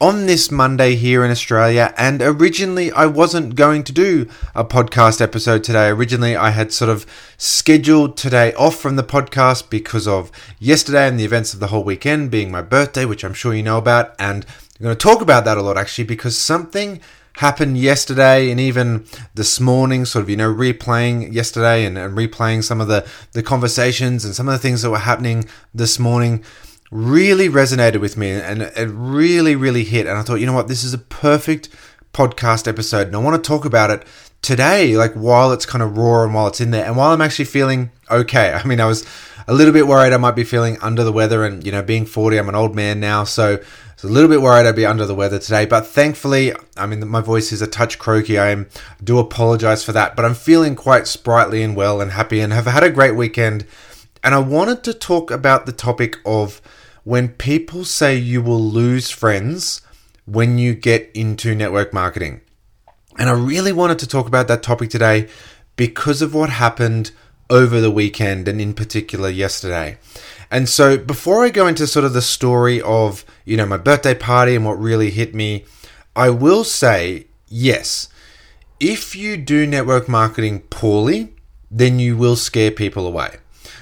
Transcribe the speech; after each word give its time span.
on 0.00 0.24
this 0.24 0.50
Monday 0.50 0.94
here 0.94 1.24
in 1.24 1.30
Australia. 1.30 1.92
And 1.96 2.22
originally, 2.22 2.90
I 2.92 3.04
wasn't 3.06 3.54
going 3.54 3.84
to 3.84 3.92
do 3.92 4.28
a 4.54 4.64
podcast 4.64 5.20
episode 5.20 5.62
today. 5.62 5.88
Originally, 5.88 6.34
I 6.34 6.50
had 6.50 6.72
sort 6.72 6.88
of 6.88 7.04
scheduled 7.36 8.16
today 8.16 8.54
off 8.54 8.76
from 8.76 8.96
the 8.96 9.02
podcast 9.02 9.68
because 9.68 10.08
of 10.08 10.32
yesterday 10.58 11.06
and 11.06 11.20
the 11.20 11.24
events 11.24 11.52
of 11.52 11.60
the 11.60 11.66
whole 11.66 11.84
weekend 11.84 12.30
being 12.30 12.50
my 12.50 12.62
birthday, 12.62 13.04
which 13.04 13.24
I'm 13.24 13.34
sure 13.34 13.52
you 13.52 13.62
know 13.62 13.76
about. 13.76 14.14
And 14.18 14.46
I'm 14.78 14.84
going 14.84 14.96
to 14.96 14.98
talk 14.98 15.20
about 15.20 15.44
that 15.44 15.58
a 15.58 15.62
lot 15.62 15.76
actually 15.76 16.04
because 16.04 16.38
something 16.38 17.00
happened 17.34 17.76
yesterday 17.78 18.50
and 18.50 18.58
even 18.58 19.04
this 19.34 19.60
morning, 19.60 20.06
sort 20.06 20.22
of, 20.22 20.30
you 20.30 20.36
know, 20.36 20.52
replaying 20.52 21.32
yesterday 21.32 21.84
and, 21.84 21.98
and 21.98 22.16
replaying 22.16 22.64
some 22.64 22.80
of 22.80 22.88
the, 22.88 23.06
the 23.32 23.42
conversations 23.42 24.24
and 24.24 24.34
some 24.34 24.48
of 24.48 24.52
the 24.52 24.58
things 24.58 24.80
that 24.82 24.90
were 24.90 24.98
happening 24.98 25.44
this 25.74 25.98
morning 25.98 26.42
really 26.90 27.48
resonated 27.48 28.00
with 28.00 28.16
me 28.16 28.30
and 28.30 28.62
it 28.62 28.88
really, 28.92 29.54
really 29.54 29.84
hit. 29.84 30.06
And 30.06 30.18
I 30.18 30.22
thought, 30.22 30.36
you 30.36 30.46
know 30.46 30.52
what, 30.52 30.68
this 30.68 30.82
is 30.82 30.92
a 30.92 30.98
perfect 30.98 31.68
podcast 32.12 32.66
episode. 32.66 33.06
And 33.06 33.16
I 33.16 33.20
want 33.20 33.42
to 33.42 33.48
talk 33.48 33.64
about 33.64 33.90
it 33.90 34.04
today, 34.42 34.96
like 34.96 35.12
while 35.14 35.52
it's 35.52 35.66
kind 35.66 35.82
of 35.82 35.96
raw 35.96 36.24
and 36.24 36.34
while 36.34 36.48
it's 36.48 36.60
in 36.60 36.70
there 36.70 36.84
and 36.84 36.96
while 36.96 37.12
I'm 37.12 37.20
actually 37.20 37.44
feeling 37.44 37.90
okay. 38.10 38.52
I 38.54 38.64
mean, 38.64 38.80
I 38.80 38.86
was 38.86 39.06
a 39.46 39.54
little 39.54 39.72
bit 39.72 39.86
worried 39.86 40.12
I 40.12 40.16
might 40.16 40.36
be 40.36 40.44
feeling 40.44 40.78
under 40.80 41.04
the 41.04 41.12
weather 41.12 41.44
and, 41.44 41.64
you 41.64 41.72
know, 41.72 41.82
being 41.82 42.06
40, 42.06 42.38
I'm 42.38 42.48
an 42.48 42.54
old 42.54 42.74
man 42.74 42.98
now. 43.00 43.24
So 43.24 43.54
I 43.54 43.92
was 43.94 44.04
a 44.04 44.08
little 44.08 44.28
bit 44.28 44.40
worried 44.40 44.66
I'd 44.66 44.76
be 44.76 44.86
under 44.86 45.06
the 45.06 45.14
weather 45.14 45.38
today. 45.38 45.66
But 45.66 45.86
thankfully, 45.86 46.52
I 46.76 46.86
mean, 46.86 47.06
my 47.08 47.20
voice 47.20 47.52
is 47.52 47.62
a 47.62 47.66
touch 47.66 47.98
croaky. 47.98 48.38
I 48.38 48.50
am, 48.50 48.68
do 49.02 49.18
apologize 49.18 49.84
for 49.84 49.92
that. 49.92 50.16
But 50.16 50.24
I'm 50.24 50.34
feeling 50.34 50.74
quite 50.74 51.06
sprightly 51.06 51.62
and 51.62 51.76
well 51.76 52.00
and 52.00 52.12
happy 52.12 52.40
and 52.40 52.52
have 52.52 52.66
had 52.66 52.82
a 52.82 52.90
great 52.90 53.14
weekend. 53.14 53.64
And 54.22 54.34
I 54.34 54.38
wanted 54.38 54.84
to 54.84 54.94
talk 54.94 55.30
about 55.30 55.66
the 55.66 55.72
topic 55.72 56.16
of 56.26 56.60
when 57.04 57.28
people 57.28 57.84
say 57.84 58.16
you 58.16 58.42
will 58.42 58.60
lose 58.60 59.10
friends 59.10 59.82
when 60.26 60.58
you 60.58 60.74
get 60.74 61.10
into 61.14 61.54
network 61.54 61.92
marketing. 61.92 62.40
And 63.18 63.28
I 63.28 63.32
really 63.32 63.72
wanted 63.72 63.98
to 64.00 64.06
talk 64.06 64.26
about 64.26 64.48
that 64.48 64.62
topic 64.62 64.90
today 64.90 65.28
because 65.76 66.22
of 66.22 66.34
what 66.34 66.50
happened 66.50 67.10
over 67.48 67.80
the 67.80 67.90
weekend 67.90 68.46
and 68.46 68.60
in 68.60 68.74
particular 68.74 69.28
yesterday. 69.28 69.98
And 70.50 70.68
so 70.68 70.96
before 70.96 71.44
I 71.44 71.50
go 71.50 71.66
into 71.66 71.86
sort 71.86 72.04
of 72.04 72.12
the 72.12 72.22
story 72.22 72.80
of, 72.82 73.24
you 73.44 73.56
know, 73.56 73.66
my 73.66 73.76
birthday 73.76 74.14
party 74.14 74.54
and 74.54 74.64
what 74.64 74.78
really 74.78 75.10
hit 75.10 75.34
me, 75.34 75.64
I 76.14 76.30
will 76.30 76.64
say, 76.64 77.26
yes, 77.48 78.08
if 78.78 79.14
you 79.14 79.36
do 79.36 79.66
network 79.66 80.08
marketing 80.08 80.60
poorly, 80.70 81.34
then 81.70 81.98
you 81.98 82.16
will 82.16 82.36
scare 82.36 82.70
people 82.70 83.06
away. 83.06 83.36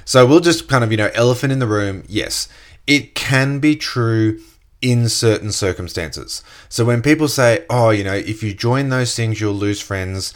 So 0.04 0.26
we'll 0.26 0.40
just 0.40 0.68
kind 0.68 0.82
of, 0.82 0.90
you 0.90 0.96
know, 0.96 1.10
elephant 1.14 1.52
in 1.52 1.58
the 1.58 1.66
room. 1.66 2.04
Yes, 2.08 2.48
it 2.88 3.14
can 3.14 3.60
be 3.60 3.76
true 3.76 4.40
in 4.80 5.08
certain 5.08 5.52
circumstances. 5.52 6.42
So 6.68 6.84
when 6.84 7.02
people 7.02 7.28
say, 7.28 7.66
oh, 7.68 7.90
you 7.90 8.02
know, 8.02 8.14
if 8.14 8.42
you 8.42 8.54
join 8.54 8.88
those 8.88 9.14
things, 9.14 9.40
you'll 9.40 9.52
lose 9.52 9.80
friends. 9.80 10.32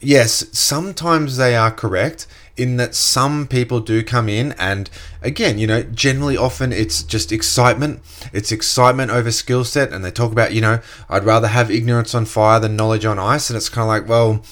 Yes, 0.00 0.46
sometimes 0.56 1.36
they 1.36 1.56
are 1.56 1.72
correct 1.72 2.28
in 2.56 2.76
that 2.76 2.94
some 2.94 3.48
people 3.48 3.80
do 3.80 4.02
come 4.02 4.28
in 4.28 4.52
and 4.52 4.88
again, 5.22 5.58
you 5.58 5.66
know, 5.66 5.82
generally 5.82 6.36
often 6.36 6.72
it's 6.72 7.02
just 7.02 7.32
excitement. 7.32 8.00
It's 8.32 8.52
excitement 8.52 9.10
over 9.10 9.32
skill 9.32 9.64
set 9.64 9.92
and 9.92 10.04
they 10.04 10.10
talk 10.12 10.30
about, 10.30 10.52
you 10.52 10.60
know, 10.60 10.80
I'd 11.08 11.24
rather 11.24 11.48
have 11.48 11.70
ignorance 11.70 12.14
on 12.14 12.26
fire 12.26 12.60
than 12.60 12.76
knowledge 12.76 13.04
on 13.04 13.18
ice 13.18 13.50
and 13.50 13.56
it's 13.56 13.68
kind 13.68 13.82
of 13.82 13.88
like, 13.88 14.08
well, 14.08 14.44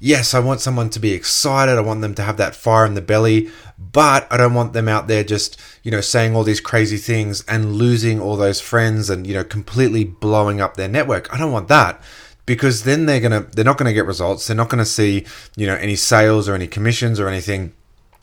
yes, 0.00 0.34
I 0.34 0.40
want 0.40 0.60
someone 0.60 0.90
to 0.90 0.98
be 0.98 1.12
excited. 1.12 1.78
I 1.78 1.82
want 1.82 2.00
them 2.00 2.14
to 2.16 2.22
have 2.22 2.38
that 2.38 2.56
fire 2.56 2.86
in 2.86 2.94
the 2.94 3.02
belly, 3.02 3.50
but 3.78 4.26
I 4.32 4.36
don't 4.36 4.54
want 4.54 4.72
them 4.72 4.88
out 4.88 5.06
there 5.06 5.22
just, 5.22 5.60
you 5.84 5.90
know, 5.90 6.00
saying 6.00 6.34
all 6.34 6.42
these 6.42 6.60
crazy 6.60 6.96
things 6.96 7.44
and 7.44 7.76
losing 7.76 8.20
all 8.20 8.36
those 8.36 8.60
friends 8.60 9.10
and, 9.10 9.26
you 9.26 9.34
know, 9.34 9.44
completely 9.44 10.02
blowing 10.02 10.60
up 10.60 10.76
their 10.76 10.88
network. 10.88 11.32
I 11.32 11.38
don't 11.38 11.52
want 11.52 11.68
that 11.68 12.02
because 12.46 12.82
then 12.82 13.06
they're 13.06 13.20
going 13.20 13.44
to, 13.44 13.48
they're 13.54 13.64
not 13.64 13.78
going 13.78 13.86
to 13.86 13.94
get 13.94 14.06
results. 14.06 14.46
They're 14.46 14.56
not 14.56 14.70
going 14.70 14.80
to 14.80 14.84
see, 14.84 15.26
you 15.54 15.66
know, 15.66 15.76
any 15.76 15.94
sales 15.96 16.48
or 16.48 16.54
any 16.54 16.66
commissions 16.66 17.20
or 17.20 17.28
anything. 17.28 17.74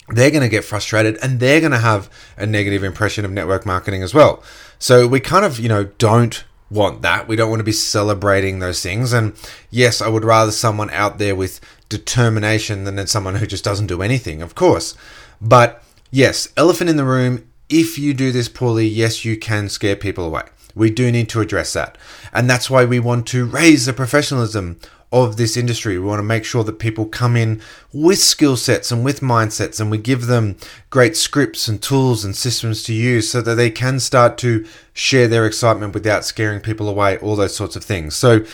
They're 0.08 0.30
going 0.30 0.42
to 0.42 0.48
get 0.48 0.64
frustrated 0.64 1.18
and 1.22 1.38
they're 1.38 1.60
going 1.60 1.72
to 1.72 1.78
have 1.78 2.10
a 2.36 2.46
negative 2.46 2.82
impression 2.82 3.24
of 3.24 3.30
network 3.30 3.64
marketing 3.64 4.02
as 4.02 4.12
well. 4.12 4.42
So 4.78 5.06
we 5.06 5.20
kind 5.20 5.44
of, 5.44 5.58
you 5.60 5.68
know, 5.68 5.84
don't 5.84 6.44
want 6.70 7.02
that. 7.02 7.28
We 7.28 7.36
don't 7.36 7.50
want 7.50 7.60
to 7.60 7.64
be 7.64 7.72
celebrating 7.72 8.58
those 8.58 8.82
things. 8.82 9.12
And 9.12 9.34
yes, 9.70 10.00
I 10.00 10.08
would 10.08 10.24
rather 10.24 10.52
someone 10.52 10.90
out 10.90 11.18
there 11.18 11.34
with 11.34 11.60
determination 11.88 12.84
than 12.84 13.06
someone 13.06 13.36
who 13.36 13.46
just 13.46 13.64
doesn't 13.64 13.86
do 13.86 14.02
anything, 14.02 14.42
of 14.42 14.54
course. 14.54 14.94
But 15.40 15.82
yes, 16.10 16.48
elephant 16.56 16.90
in 16.90 16.96
the 16.96 17.04
room. 17.04 17.44
If 17.68 17.98
you 17.98 18.14
do 18.14 18.32
this 18.32 18.48
poorly, 18.48 18.86
yes, 18.86 19.24
you 19.24 19.36
can 19.36 19.68
scare 19.68 19.96
people 19.96 20.24
away. 20.24 20.44
We 20.74 20.90
do 20.90 21.10
need 21.12 21.28
to 21.30 21.40
address 21.40 21.72
that. 21.74 21.98
And 22.32 22.48
that's 22.48 22.70
why 22.70 22.84
we 22.84 22.98
want 22.98 23.26
to 23.28 23.44
raise 23.44 23.86
the 23.86 23.92
professionalism 23.92 24.78
of 25.10 25.36
this 25.36 25.56
industry. 25.56 25.98
We 25.98 26.04
want 26.04 26.18
to 26.18 26.24
make 26.24 26.44
sure 26.44 26.64
that 26.64 26.78
people 26.78 27.06
come 27.06 27.36
in 27.36 27.62
with 27.92 28.18
skill 28.18 28.56
sets 28.56 28.92
and 28.92 29.04
with 29.04 29.20
mindsets, 29.20 29.80
and 29.80 29.90
we 29.90 29.98
give 29.98 30.26
them 30.26 30.56
great 30.90 31.16
scripts 31.16 31.66
and 31.68 31.80
tools 31.80 32.24
and 32.24 32.36
systems 32.36 32.82
to 32.84 32.92
use 32.92 33.30
so 33.30 33.40
that 33.40 33.54
they 33.54 33.70
can 33.70 34.00
start 34.00 34.36
to 34.38 34.66
share 34.92 35.28
their 35.28 35.46
excitement 35.46 35.94
without 35.94 36.24
scaring 36.24 36.60
people 36.60 36.88
away, 36.88 37.16
all 37.18 37.36
those 37.36 37.56
sorts 37.56 37.76
of 37.76 37.84
things. 37.84 38.14
So 38.14 38.44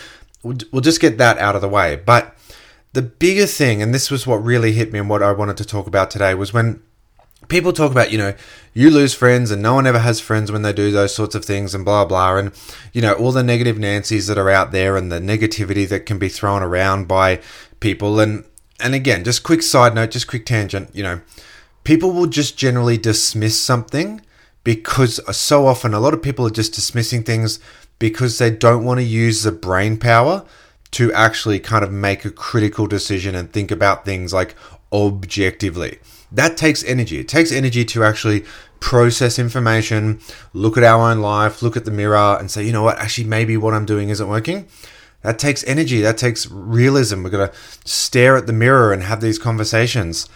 we'll 0.45 0.81
just 0.81 1.01
get 1.01 1.19
that 1.19 1.39
out 1.39 1.57
of 1.57 1.63
the 1.63 1.69
way. 1.69 1.97
But 1.97 2.37
the 2.93 3.03
bigger 3.03 3.47
thing, 3.47 3.83
and 3.83 3.93
this 3.93 4.09
was 4.09 4.25
what 4.25 4.37
really 4.37 4.73
hit 4.73 4.93
me 4.93 5.01
and 5.01 5.11
what 5.11 5.23
I 5.23 5.33
wanted 5.33 5.57
to 5.57 5.65
talk 5.65 5.89
about 5.89 6.13
today, 6.13 6.35
was 6.35 6.53
when 6.53 6.81
people 7.49 7.73
talk 7.73 7.91
about, 7.91 8.11
you 8.11 8.19
know, 8.19 8.35
you 8.73 8.91
lose 8.91 9.15
friends 9.15 9.51
and 9.51 9.63
no 9.63 9.75
one 9.75 9.87
ever 9.87 10.01
has 10.01 10.21
friends 10.21 10.51
when 10.51 10.63
they 10.63 10.73
do 10.73 10.91
those 10.91 11.15
sorts 11.15 11.35
of 11.35 11.45
things 11.45 11.75
and 11.75 11.85
blah, 11.85 12.05
blah. 12.05 12.37
And, 12.37 12.53
you 12.93 13.01
know, 13.01 13.13
all 13.15 13.33
the 13.33 13.43
negative 13.43 13.79
Nancy's 13.79 14.27
that 14.27 14.39
are 14.39 14.51
out 14.51 14.73
there 14.73 14.97
and 14.97 15.11
the 15.11 15.21
negativity 15.21 15.89
that 15.89 16.07
can 16.07 16.19
be 16.19 16.29
thrown 16.29 16.63
around 16.63 17.07
by 17.07 17.41
people. 17.81 18.21
And, 18.21 18.45
and 18.81 18.95
again, 18.95 19.25
just 19.25 19.43
quick 19.43 19.63
side 19.63 19.95
note, 19.95 20.11
just 20.11 20.27
quick 20.27 20.47
tangent, 20.47 20.91
you 20.93 21.03
know, 21.03 21.21
people 21.85 22.13
will 22.13 22.27
just 22.27 22.57
generally 22.57 22.99
dismiss 22.99 23.61
something 23.61 24.21
because 24.65 25.21
so 25.37 25.67
often 25.67 25.95
a 25.95 26.01
lot 26.01 26.15
of 26.15 26.23
people 26.23 26.47
are 26.47 26.51
just 26.51 26.75
dismissing 26.75 27.23
things 27.23 27.61
because 27.99 28.39
they 28.39 28.51
don't 28.51 28.85
want 28.85 28.99
to 28.99 29.05
use 29.05 29.43
the 29.43 29.53
brain 29.53 29.99
power 29.99 30.45
to 30.91 31.13
actually 31.13 31.61
kind 31.61 31.85
of 31.85 31.93
make 31.93 32.25
a 32.25 32.31
critical 32.31 32.87
decision 32.87 33.35
and 33.35 33.53
think 33.53 33.71
about 33.71 34.05
things 34.05 34.33
like 34.33 34.55
objectively. 34.93 35.99
That 36.35 36.57
takes 36.57 36.85
energy. 36.85 37.19
It 37.19 37.29
takes 37.29 37.53
energy 37.53 37.85
to 37.87 38.05
actually 38.05 38.45
process 38.81 39.39
information, 39.39 40.21
look 40.53 40.77
at 40.77 40.85
our 40.85 41.11
own 41.11 41.21
life, 41.21 41.63
look 41.63 41.77
at 41.77 41.85
the 41.85 41.91
mirror, 41.91 42.37
and 42.39 42.51
say, 42.51 42.65
you 42.65 42.73
know 42.73 42.83
what, 42.83 42.99
actually, 42.99 43.29
maybe 43.29 43.57
what 43.57 43.73
I'm 43.73 43.87
doing 43.87 44.11
isn't 44.11 44.29
working. 44.29 44.69
That 45.23 45.39
takes 45.39 45.65
energy. 45.65 46.03
That 46.03 46.19
takes 46.19 46.51
realism. 46.51 47.23
We're 47.23 47.31
going 47.31 47.49
to 47.49 47.55
stare 47.87 48.37
at 48.37 48.47
the 48.47 48.53
mirror 48.53 48.93
and 48.93 49.03
have 49.05 49.23
these 49.23 49.39
conversations. 49.39 50.29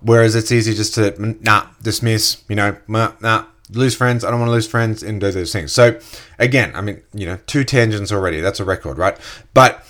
Whereas 0.00 0.34
it's 0.34 0.50
easy 0.50 0.74
just 0.74 0.94
to, 0.94 1.14
nah, 1.42 1.68
dismiss, 1.80 2.42
you 2.48 2.56
know, 2.56 2.76
nah, 2.88 3.44
lose 3.70 3.94
friends. 3.94 4.24
I 4.24 4.30
don't 4.30 4.40
want 4.40 4.48
to 4.48 4.54
lose 4.54 4.66
friends 4.66 5.04
and 5.04 5.20
do 5.20 5.30
those 5.30 5.52
things. 5.52 5.70
So, 5.72 6.00
again, 6.40 6.72
I 6.74 6.80
mean, 6.80 7.02
you 7.14 7.26
know, 7.26 7.38
two 7.46 7.62
tangents 7.62 8.10
already. 8.10 8.40
That's 8.40 8.58
a 8.58 8.64
record, 8.64 8.98
right? 8.98 9.16
But 9.54 9.86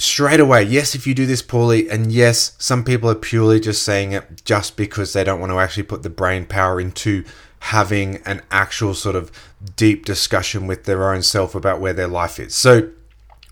straight 0.00 0.40
away, 0.40 0.62
yes, 0.62 0.94
if 0.94 1.06
you 1.06 1.14
do 1.14 1.26
this 1.26 1.42
poorly, 1.42 1.88
and 1.88 2.10
yes, 2.10 2.54
some 2.58 2.84
people 2.84 3.10
are 3.10 3.14
purely 3.14 3.60
just 3.60 3.82
saying 3.82 4.12
it 4.12 4.44
just 4.44 4.76
because 4.76 5.12
they 5.12 5.24
don't 5.24 5.40
want 5.40 5.52
to 5.52 5.58
actually 5.58 5.82
put 5.84 6.02
the 6.02 6.10
brain 6.10 6.46
power 6.46 6.80
into 6.80 7.24
having 7.60 8.16
an 8.24 8.42
actual 8.50 8.94
sort 8.94 9.14
of 9.14 9.30
deep 9.76 10.06
discussion 10.06 10.66
with 10.66 10.84
their 10.84 11.12
own 11.12 11.22
self 11.22 11.54
about 11.54 11.80
where 11.80 11.92
their 11.92 12.08
life 12.08 12.38
is. 12.38 12.54
So, 12.54 12.90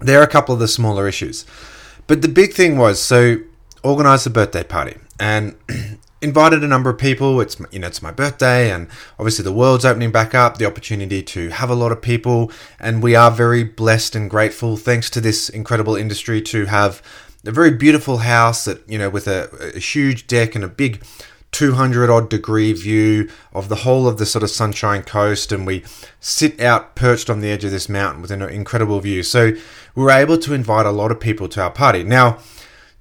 there 0.01 0.21
are 0.21 0.25
a 0.25 0.29
couple 0.29 0.55
of 0.55 0.61
the 0.61 0.69
smaller 0.69 1.09
issues. 1.09 1.45
But 2.07 2.23
the 2.23 2.29
big 2.29 2.55
thing 2.55 2.79
was 2.79 3.01
so 3.01 3.39
organize 3.83 4.27
a 4.27 4.31
birthday 4.31 4.65
party. 4.65 4.97
And 5.21 5.57
invited 6.21 6.65
a 6.65 6.69
number 6.69 6.91
of 6.91 6.99
people. 6.99 7.41
It's 7.41 7.61
you 7.71 7.79
know 7.79 7.87
it's 7.87 8.03
my 8.03 8.11
birthday, 8.11 8.71
and 8.71 8.89
obviously 9.19 9.45
the 9.45 9.53
world's 9.53 9.85
opening 9.85 10.11
back 10.11 10.35
up. 10.35 10.59
The 10.59 10.67
opportunity 10.67 11.23
to 11.23 11.49
have 11.51 11.71
a 11.71 11.75
lot 11.75 11.93
of 11.93 12.03
people, 12.03 12.51
and 12.79 13.03
we 13.03 13.15
are 13.15 13.31
very 13.31 13.65
blessed 13.65 14.17
and 14.17 14.29
grateful, 14.29 14.77
thanks 14.77 15.11
to 15.11 15.21
this 15.21 15.49
incredible 15.49 15.97
industry, 15.97 16.43
to 16.43 16.67
have 16.67 17.03
a 17.47 17.53
very 17.53 17.71
beautiful 17.71 18.19
house 18.19 18.65
that 18.65 18.89
you 18.89 18.99
know 18.99 19.11
with 19.11 19.27
a, 19.27 19.73
a 19.75 19.79
huge 19.79 20.27
deck 20.27 20.55
and 20.55 20.65
a 20.65 20.69
big 20.69 21.03
200 21.51 22.11
odd 22.11 22.29
degree 22.29 22.75
view 22.75 23.29
of 23.55 23.71
the 23.71 23.77
whole 23.77 24.07
of 24.07 24.19
the 24.19 24.27
sort 24.27 24.43
of 24.43 24.51
sunshine 24.51 25.03
coast 25.03 25.51
and 25.51 25.67
we 25.67 25.83
sit 26.21 26.61
out 26.61 26.95
perched 26.95 27.31
on 27.31 27.41
the 27.41 27.49
edge 27.49 27.65
of 27.65 27.71
this 27.71 27.89
mountain 27.89 28.21
with 28.21 28.31
an 28.31 28.43
incredible 28.43 29.01
view 29.01 29.23
so 29.23 29.53
we 29.95 30.03
were 30.03 30.11
able 30.11 30.37
to 30.37 30.53
invite 30.53 30.85
a 30.85 30.91
lot 30.91 31.11
of 31.11 31.19
people 31.19 31.49
to 31.49 31.63
our 31.63 31.71
party 31.71 32.05
now 32.05 32.39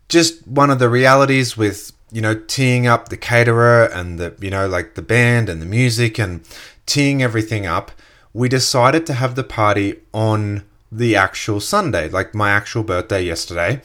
just 0.07 0.47
one 0.47 0.69
of 0.69 0.79
the 0.79 0.87
realities 0.87 1.57
with 1.57 1.91
you 2.11 2.21
know 2.21 2.35
teeing 2.35 2.87
up 2.87 3.09
the 3.09 3.17
caterer 3.17 3.85
and 3.85 4.19
the 4.19 4.35
you 4.39 4.49
know 4.49 4.67
like 4.67 4.95
the 4.95 5.01
band 5.01 5.49
and 5.49 5.61
the 5.61 5.65
music 5.65 6.17
and 6.17 6.41
teeing 6.85 7.21
everything 7.21 7.65
up 7.65 7.91
we 8.33 8.47
decided 8.47 9.05
to 9.05 9.13
have 9.13 9.35
the 9.35 9.43
party 9.43 9.99
on 10.13 10.63
the 10.91 11.15
actual 11.15 11.59
sunday 11.59 12.07
like 12.09 12.33
my 12.33 12.49
actual 12.49 12.83
birthday 12.83 13.21
yesterday 13.21 13.81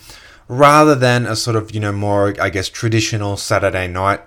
rather 0.48 0.94
than 0.94 1.24
a 1.26 1.34
sort 1.34 1.56
of 1.56 1.74
you 1.74 1.80
know 1.80 1.92
more 1.92 2.34
i 2.40 2.50
guess 2.50 2.68
traditional 2.68 3.36
saturday 3.36 3.88
night. 3.88 4.20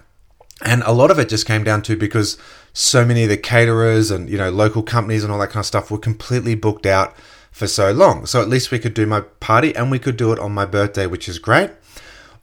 And 0.62 0.84
a 0.84 0.94
lot 0.94 1.12
of 1.12 1.20
it 1.20 1.28
just 1.28 1.46
came 1.46 1.66
down 1.66 1.82
to 1.84 1.98
because 1.98 2.38
so 2.72 3.06
many 3.06 3.24
of 3.24 3.30
the 3.30 3.38
caterers 3.38 4.10
and 4.10 4.30
you 4.30 4.38
know 4.38 4.50
local 4.50 4.84
companies 4.84 5.24
and 5.24 5.32
all 5.32 5.40
that 5.40 5.50
kind 5.50 5.62
of 5.62 5.66
stuff 5.66 5.92
were 5.92 5.98
completely 5.98 6.56
booked 6.56 6.86
out 6.86 7.16
for 7.52 7.68
so 7.68 7.92
long. 7.92 8.26
So 8.26 8.42
at 8.42 8.48
least 8.48 8.72
we 8.72 8.80
could 8.80 8.94
do 8.94 9.06
my 9.06 9.22
party 9.22 9.76
and 9.76 9.92
we 9.92 10.00
could 10.00 10.18
do 10.18 10.32
it 10.32 10.40
on 10.40 10.54
my 10.54 10.66
birthday 10.66 11.08
which 11.08 11.28
is 11.28 11.40
great 11.40 11.72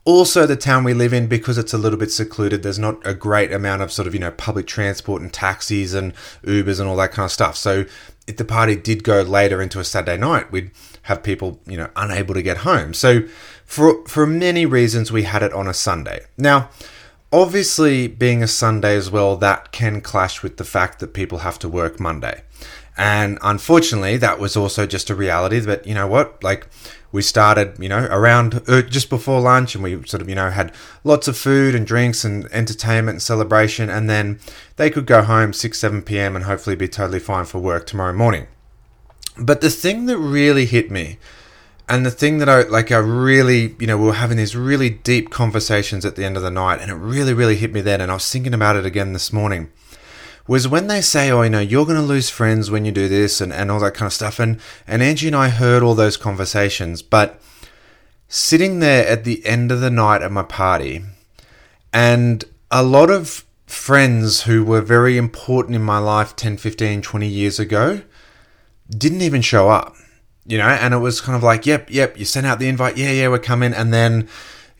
also 0.05 0.45
the 0.45 0.55
town 0.55 0.83
we 0.83 0.93
live 0.93 1.13
in 1.13 1.27
because 1.27 1.57
it's 1.57 1.73
a 1.73 1.77
little 1.77 1.97
bit 1.97 2.11
secluded 2.11 2.61
there's 2.61 2.79
not 2.79 3.05
a 3.07 3.13
great 3.13 3.53
amount 3.53 3.81
of 3.81 3.91
sort 3.91 4.07
of 4.07 4.13
you 4.13 4.19
know 4.19 4.31
public 4.31 4.67
transport 4.67 5.21
and 5.21 5.31
taxis 5.31 5.93
and 5.93 6.13
ubers 6.43 6.79
and 6.79 6.89
all 6.89 6.97
that 6.97 7.11
kind 7.11 7.25
of 7.25 7.31
stuff. 7.31 7.55
So 7.55 7.85
if 8.27 8.37
the 8.37 8.45
party 8.45 8.75
did 8.75 9.03
go 9.03 9.21
later 9.21 9.61
into 9.61 9.79
a 9.79 9.83
saturday 9.83 10.17
night. 10.17 10.51
We'd 10.51 10.71
have 11.03 11.23
people 11.23 11.59
you 11.65 11.77
know 11.77 11.89
unable 11.95 12.33
to 12.33 12.41
get 12.41 12.57
home. 12.57 12.93
So 12.93 13.23
for 13.65 14.05
for 14.07 14.25
many 14.25 14.65
reasons 14.65 15.11
we 15.11 15.23
had 15.23 15.43
it 15.43 15.53
on 15.53 15.67
a 15.67 15.73
sunday. 15.73 16.25
Now 16.37 16.69
obviously 17.31 18.07
being 18.07 18.43
a 18.43 18.47
sunday 18.47 18.95
as 18.95 19.09
well 19.09 19.35
that 19.37 19.71
can 19.71 20.01
clash 20.01 20.43
with 20.43 20.57
the 20.57 20.63
fact 20.63 20.99
that 20.99 21.13
people 21.13 21.39
have 21.39 21.57
to 21.57 21.67
work 21.67 21.99
monday 21.99 22.43
and 22.97 23.37
unfortunately 23.41 24.17
that 24.17 24.39
was 24.39 24.55
also 24.55 24.85
just 24.85 25.09
a 25.09 25.15
reality 25.15 25.59
that 25.59 25.87
you 25.87 25.93
know 25.93 26.07
what 26.07 26.43
like 26.43 26.67
we 27.13 27.21
started, 27.21 27.77
you 27.79 27.87
know, 27.87 28.07
around 28.09 28.63
uh, 28.67 28.81
just 28.81 29.07
before 29.07 29.39
lunch, 29.39 29.75
and 29.75 29.83
we 29.83 30.03
sort 30.07 30.21
of, 30.21 30.27
you 30.27 30.35
know, 30.35 30.49
had 30.49 30.73
lots 31.03 31.27
of 31.27 31.37
food 31.37 31.75
and 31.75 31.85
drinks 31.85 32.25
and 32.25 32.51
entertainment 32.51 33.15
and 33.15 33.21
celebration, 33.21 33.87
and 33.87 34.09
then 34.09 34.39
they 34.77 34.89
could 34.89 35.05
go 35.05 35.21
home 35.21 35.53
6, 35.53 35.77
7 35.77 36.01
p.m. 36.01 36.35
and 36.35 36.45
hopefully 36.45 36.75
be 36.75 36.87
totally 36.87 37.19
fine 37.19 37.45
for 37.45 37.59
work 37.59 37.85
tomorrow 37.85 38.13
morning. 38.13 38.47
But 39.37 39.61
the 39.61 39.69
thing 39.69 40.07
that 40.07 40.17
really 40.17 40.65
hit 40.65 40.89
me, 40.89 41.19
and 41.87 42.03
the 42.03 42.11
thing 42.11 42.39
that 42.39 42.49
I 42.49 42.63
like, 42.63 42.91
I 42.91 42.97
really, 42.97 43.75
you 43.79 43.85
know, 43.85 43.97
we 43.97 44.05
were 44.05 44.13
having 44.13 44.37
these 44.37 44.55
really 44.55 44.89
deep 44.89 45.29
conversations 45.29 46.05
at 46.05 46.15
the 46.15 46.25
end 46.25 46.35
of 46.35 46.41
the 46.41 46.49
night, 46.49 46.81
and 46.81 46.89
it 46.89 46.95
really, 46.95 47.33
really 47.33 47.57
hit 47.57 47.71
me 47.71 47.81
then. 47.81 48.01
And 48.01 48.09
I 48.09 48.15
was 48.15 48.31
thinking 48.31 48.55
about 48.55 48.75
it 48.75 48.87
again 48.87 49.13
this 49.13 49.31
morning 49.31 49.71
was 50.47 50.67
when 50.67 50.87
they 50.87 51.01
say, 51.01 51.31
oh, 51.31 51.41
you 51.41 51.49
know, 51.49 51.59
you're 51.59 51.85
going 51.85 51.97
to 51.97 52.03
lose 52.03 52.29
friends 52.29 52.69
when 52.69 52.85
you 52.85 52.91
do 52.91 53.07
this 53.07 53.39
and, 53.39 53.53
and 53.53 53.71
all 53.71 53.79
that 53.79 53.93
kind 53.93 54.07
of 54.07 54.13
stuff. 54.13 54.39
And, 54.39 54.59
and 54.85 55.01
Angie 55.01 55.27
and 55.27 55.35
I 55.35 55.49
heard 55.49 55.83
all 55.83 55.95
those 55.95 56.17
conversations, 56.17 57.01
but 57.01 57.39
sitting 58.27 58.79
there 58.79 59.07
at 59.07 59.23
the 59.23 59.45
end 59.45 59.71
of 59.71 59.79
the 59.79 59.89
night 59.89 60.21
at 60.21 60.31
my 60.31 60.43
party, 60.43 61.01
and 61.93 62.43
a 62.71 62.83
lot 62.83 63.09
of 63.09 63.45
friends 63.67 64.43
who 64.43 64.63
were 64.63 64.81
very 64.81 65.17
important 65.17 65.75
in 65.75 65.81
my 65.81 65.97
life 65.97 66.35
10, 66.35 66.57
15, 66.57 67.01
20 67.01 67.27
years 67.27 67.59
ago 67.59 68.01
didn't 68.89 69.21
even 69.21 69.41
show 69.41 69.69
up, 69.69 69.95
you 70.45 70.57
know, 70.57 70.67
and 70.67 70.93
it 70.93 70.97
was 70.97 71.21
kind 71.21 71.35
of 71.35 71.43
like, 71.43 71.65
yep, 71.65 71.89
yep, 71.89 72.17
you 72.17 72.25
sent 72.25 72.45
out 72.45 72.59
the 72.59 72.67
invite, 72.67 72.97
yeah, 72.97 73.11
yeah, 73.11 73.29
we're 73.29 73.39
coming. 73.39 73.73
And 73.73 73.93
then, 73.93 74.27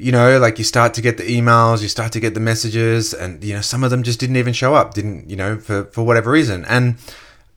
you 0.04 0.12
know, 0.12 0.38
like 0.38 0.58
you 0.58 0.66
start 0.66 0.94
to 0.96 1.02
get 1.02 1.18
the 1.18 1.24
emails, 1.24 1.82
you 1.82 1.88
start 1.88 2.12
to 2.12 2.20
get 2.20 2.34
the 2.34 2.40
messages, 2.40 3.14
and 3.14 3.42
you 3.44 3.54
know, 3.54 3.62
some 3.62 3.84
of 3.84 3.90
them 3.90 4.04
just 4.04 4.20
didn't 4.20 4.36
even 4.36 4.54
show 4.54 4.76
up, 4.76 4.94
didn't 4.94 5.30
you 5.30 5.36
know, 5.36 5.58
for 5.58 5.86
for 5.86 6.04
whatever 6.04 6.30
reason. 6.32 6.66
And 6.66 6.98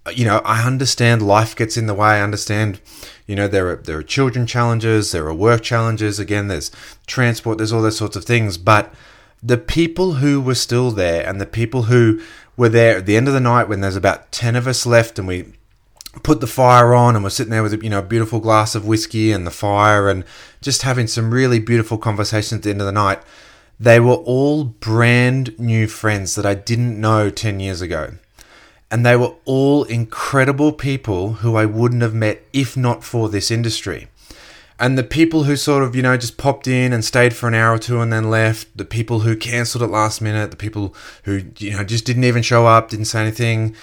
uh, 0.07 0.11
you 0.11 0.25
know, 0.25 0.39
I 0.45 0.65
understand 0.65 1.23
life 1.23 1.57
gets 1.57 1.77
in 1.77 1.87
the 1.87 1.95
way. 1.95 2.09
I 2.09 2.23
understand, 2.23 2.81
you 3.27 3.35
know, 3.35 3.49
there 3.49 3.69
are 3.69 3.77
there 3.77 3.99
are 3.99 4.03
children 4.03 4.47
challenges, 4.47 5.11
there 5.11 5.27
are 5.27 5.35
work 5.35 5.63
challenges. 5.63 6.21
Again, 6.21 6.47
there's 6.47 6.71
transport, 7.07 7.59
there's 7.59 7.73
all 7.73 7.83
those 7.83 7.99
sorts 7.99 8.17
of 8.17 8.25
things. 8.25 8.59
But 8.59 8.95
the 9.43 9.59
people 9.59 10.15
who 10.15 10.41
were 10.41 10.55
still 10.55 10.93
there, 10.93 11.27
and 11.27 11.41
the 11.41 11.47
people 11.47 11.85
who 11.85 12.23
were 12.57 12.69
there 12.69 12.99
at 12.99 13.07
the 13.07 13.17
end 13.17 13.27
of 13.27 13.35
the 13.35 13.41
night 13.41 13.69
when 13.69 13.81
there's 13.81 13.97
about 13.97 14.31
ten 14.31 14.55
of 14.55 14.69
us 14.69 14.87
left, 14.87 15.19
and 15.19 15.27
we 15.27 15.53
put 16.23 16.41
the 16.41 16.47
fire 16.47 16.95
on 16.95 17.15
and 17.15 17.23
we're 17.23 17.31
sitting 17.31 17.51
there 17.51 17.63
with 17.63 17.83
you 17.83 17.91
know 17.91 17.99
a 17.99 18.03
beautiful 18.03 18.41
glass 18.41 18.75
of 18.75 18.87
whiskey 18.87 19.33
and 19.33 19.47
the 19.47 19.51
fire 19.51 20.09
and 20.09 20.25
just 20.61 20.83
having 20.83 21.07
some 21.07 21.33
really 21.33 21.59
beautiful 21.59 21.99
conversations 21.99 22.59
at 22.59 22.63
the 22.63 22.71
end 22.71 22.81
of 22.81 22.87
the 22.87 22.93
night. 22.93 23.21
They 23.79 24.01
were 24.01 24.15
all 24.15 24.65
brand 24.65 25.59
new 25.59 25.87
friends 25.87 26.35
that 26.35 26.47
I 26.47 26.55
didn't 26.55 27.01
know 27.01 27.29
10 27.29 27.61
years 27.61 27.83
ago. 27.83 28.15
And 28.91 29.05
they 29.05 29.17
were 29.17 29.35
all 29.45 29.85
incredible 29.85 30.73
people 30.73 31.35
who 31.35 31.57
I 31.57 31.67
wouldn't 31.67 32.03
have 32.03 32.15
met 32.15 32.43
if 32.53 32.77
not 32.77 33.05
for 33.05 33.29
this 33.29 33.51
industry. 33.51 34.09
And 34.79 34.97
the 34.97 35.03
people 35.03 35.45
who 35.45 35.57
sort 35.57 35.83
of 35.83 35.97
you 35.97 36.03
know 36.03 36.17
just 36.17 36.37
popped 36.37 36.67
in 36.67 36.93
and 36.93 37.05
stayed 37.05 37.35
for 37.35 37.49
an 37.49 37.55
hour 37.55 37.75
or 37.75 37.79
two 37.79 38.01
and 38.01 38.13
then 38.13 38.31
left 38.31 38.77
the 38.77 38.85
people 38.85 39.21
who 39.21 39.37
cancelled 39.37 39.83
at 39.83 39.91
last 39.91 40.21
minute 40.21 40.51
the 40.51 40.57
people 40.57 40.95
who 41.25 41.43
you 41.59 41.73
know 41.73 41.85
just 41.85 42.05
didn't 42.05 42.25
even 42.25 42.43
show 42.43 42.67
up 42.67 42.91
didn't 42.91 43.07
say 43.07 43.23
anything 43.23 43.75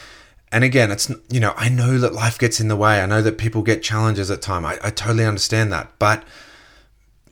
and 0.53 0.63
again, 0.63 0.91
it's 0.91 1.11
you 1.29 1.39
know 1.39 1.53
I 1.57 1.67
know 1.67 1.97
that 1.97 2.13
life 2.13 2.38
gets 2.38 2.61
in 2.61 2.67
the 2.67 2.75
way. 2.75 3.01
I 3.01 3.07
know 3.07 3.23
that 3.23 3.39
people 3.39 3.63
get 3.63 3.81
challenges 3.81 4.29
at 4.29 4.41
time. 4.41 4.65
I, 4.65 4.77
I 4.83 4.91
totally 4.91 5.25
understand 5.25 5.73
that, 5.73 5.91
but 5.97 6.23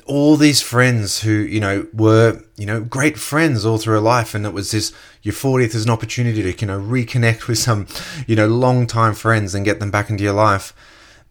all 0.08 0.36
these 0.36 0.60
friends 0.60 1.22
who 1.22 1.32
you 1.32 1.60
know 1.60 1.86
were 1.94 2.42
you 2.58 2.66
know 2.66 2.82
great 2.82 3.20
friends 3.20 3.64
all 3.64 3.78
through 3.78 4.00
life 4.00 4.34
and 4.34 4.48
it 4.48 4.54
was 4.54 4.72
this 4.72 4.92
your 5.22 5.34
40th 5.34 5.76
is 5.76 5.86
an 5.86 5.92
opportunity 5.92 6.42
to 6.42 6.60
you 6.60 6.68
know 6.68 6.82
reconnect 6.82 7.48
with 7.48 7.60
some 7.60 7.86
you 8.26 8.36
know 8.36 8.48
long 8.48 8.88
time 8.88 9.14
friends 9.14 9.54
and 9.54 9.66
get 9.66 9.80
them 9.80 9.92
back 9.92 10.10
into 10.10 10.24
your 10.24 10.34
life. 10.34 10.74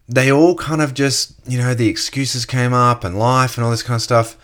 They 0.08 0.30
all 0.30 0.54
kind 0.54 0.80
of 0.80 0.94
just 0.94 1.34
you 1.44 1.58
know 1.58 1.74
the 1.74 1.88
excuses 1.88 2.46
came 2.46 2.72
up 2.72 3.02
and 3.02 3.18
life 3.18 3.56
and 3.56 3.64
all 3.64 3.72
this 3.72 3.82
kind 3.82 3.96
of 3.96 4.02
stuff. 4.02 4.36